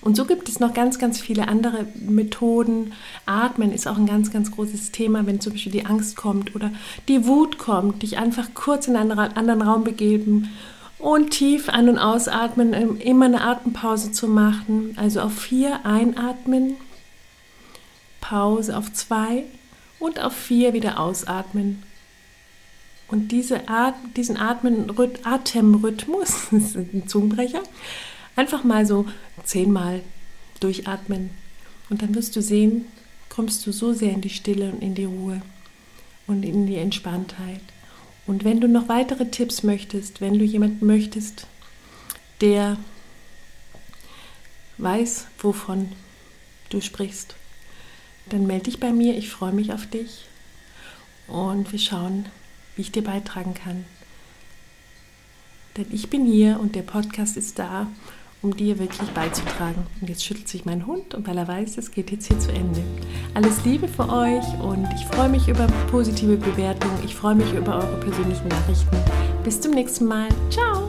Und 0.00 0.16
so 0.16 0.24
gibt 0.24 0.48
es 0.48 0.58
noch 0.58 0.74
ganz, 0.74 0.98
ganz 0.98 1.20
viele 1.20 1.46
andere 1.46 1.86
Methoden. 1.94 2.94
Atmen 3.26 3.70
ist 3.70 3.86
auch 3.86 3.96
ein 3.96 4.06
ganz, 4.06 4.32
ganz 4.32 4.50
großes 4.50 4.90
Thema, 4.90 5.24
wenn 5.24 5.40
zum 5.40 5.52
Beispiel 5.52 5.70
die 5.70 5.86
Angst 5.86 6.16
kommt 6.16 6.56
oder 6.56 6.72
die 7.06 7.26
Wut 7.26 7.58
kommt, 7.58 8.02
dich 8.02 8.18
einfach 8.18 8.54
kurz 8.54 8.88
in 8.88 8.96
einen 8.96 9.12
anderen 9.12 9.62
Raum 9.62 9.84
begeben 9.84 10.48
und 10.98 11.30
tief 11.30 11.68
ein- 11.68 11.88
und 11.88 11.98
ausatmen, 11.98 12.72
ähm, 12.72 12.98
immer 13.00 13.26
eine 13.26 13.42
Atempause 13.42 14.12
zu 14.12 14.28
machen. 14.28 14.94
Also 14.96 15.20
auf 15.20 15.38
vier 15.38 15.84
einatmen, 15.84 16.76
Pause 18.20 18.76
auf 18.76 18.92
zwei 18.92 19.44
und 19.98 20.20
auf 20.20 20.34
vier 20.34 20.72
wieder 20.72 20.98
ausatmen. 20.98 21.82
Und 23.08 23.30
diese 23.30 23.68
At 23.68 23.94
diesen 24.16 24.36
Atmen 24.36 24.90
Atemrhythmus, 25.22 26.48
das 26.50 26.62
ist 26.62 26.76
ein 26.76 27.04
Zungenbrecher, 27.06 27.62
Einfach 28.36 28.64
mal 28.64 28.84
so 28.84 29.06
zehnmal 29.44 30.02
durchatmen. 30.60 31.30
Und 31.88 32.02
dann 32.02 32.14
wirst 32.14 32.36
du 32.36 32.42
sehen, 32.42 32.84
kommst 33.30 33.66
du 33.66 33.72
so 33.72 33.94
sehr 33.94 34.12
in 34.12 34.20
die 34.20 34.30
Stille 34.30 34.70
und 34.70 34.82
in 34.82 34.94
die 34.94 35.06
Ruhe 35.06 35.40
und 36.26 36.42
in 36.42 36.66
die 36.66 36.76
Entspanntheit. 36.76 37.62
Und 38.26 38.44
wenn 38.44 38.60
du 38.60 38.68
noch 38.68 38.88
weitere 38.88 39.30
Tipps 39.30 39.62
möchtest, 39.62 40.20
wenn 40.20 40.38
du 40.38 40.44
jemanden 40.44 40.86
möchtest, 40.86 41.46
der 42.40 42.76
weiß, 44.78 45.26
wovon 45.38 45.92
du 46.70 46.80
sprichst, 46.80 47.34
dann 48.28 48.46
melde 48.46 48.64
dich 48.64 48.80
bei 48.80 48.92
mir. 48.92 49.16
Ich 49.16 49.30
freue 49.30 49.52
mich 49.52 49.72
auf 49.72 49.86
dich 49.86 50.26
und 51.28 51.70
wir 51.72 51.78
schauen, 51.78 52.26
wie 52.74 52.82
ich 52.82 52.92
dir 52.92 53.04
beitragen 53.04 53.54
kann. 53.54 53.84
Denn 55.76 55.86
ich 55.92 56.10
bin 56.10 56.26
hier 56.26 56.58
und 56.58 56.74
der 56.74 56.82
Podcast 56.82 57.36
ist 57.36 57.58
da, 57.58 57.86
um 58.46 58.56
dir 58.56 58.78
wirklich 58.78 59.08
beizutragen. 59.10 59.86
Und 60.00 60.08
jetzt 60.08 60.24
schüttelt 60.24 60.48
sich 60.48 60.64
mein 60.64 60.86
Hund 60.86 61.14
und 61.14 61.26
weil 61.26 61.36
er 61.36 61.48
weiß, 61.48 61.78
es 61.78 61.90
geht 61.90 62.12
jetzt 62.12 62.28
hier 62.28 62.38
zu 62.38 62.52
Ende. 62.52 62.80
Alles 63.34 63.64
Liebe 63.64 63.88
für 63.88 64.08
euch 64.08 64.44
und 64.62 64.86
ich 64.94 65.04
freue 65.06 65.28
mich 65.28 65.48
über 65.48 65.66
positive 65.90 66.36
Bewertungen. 66.36 66.98
Ich 67.04 67.14
freue 67.14 67.34
mich 67.34 67.52
über 67.52 67.76
eure 67.76 67.98
persönlichen 67.98 68.48
Nachrichten. 68.48 68.96
Bis 69.42 69.60
zum 69.60 69.72
nächsten 69.72 70.06
Mal. 70.06 70.28
Ciao! 70.50 70.85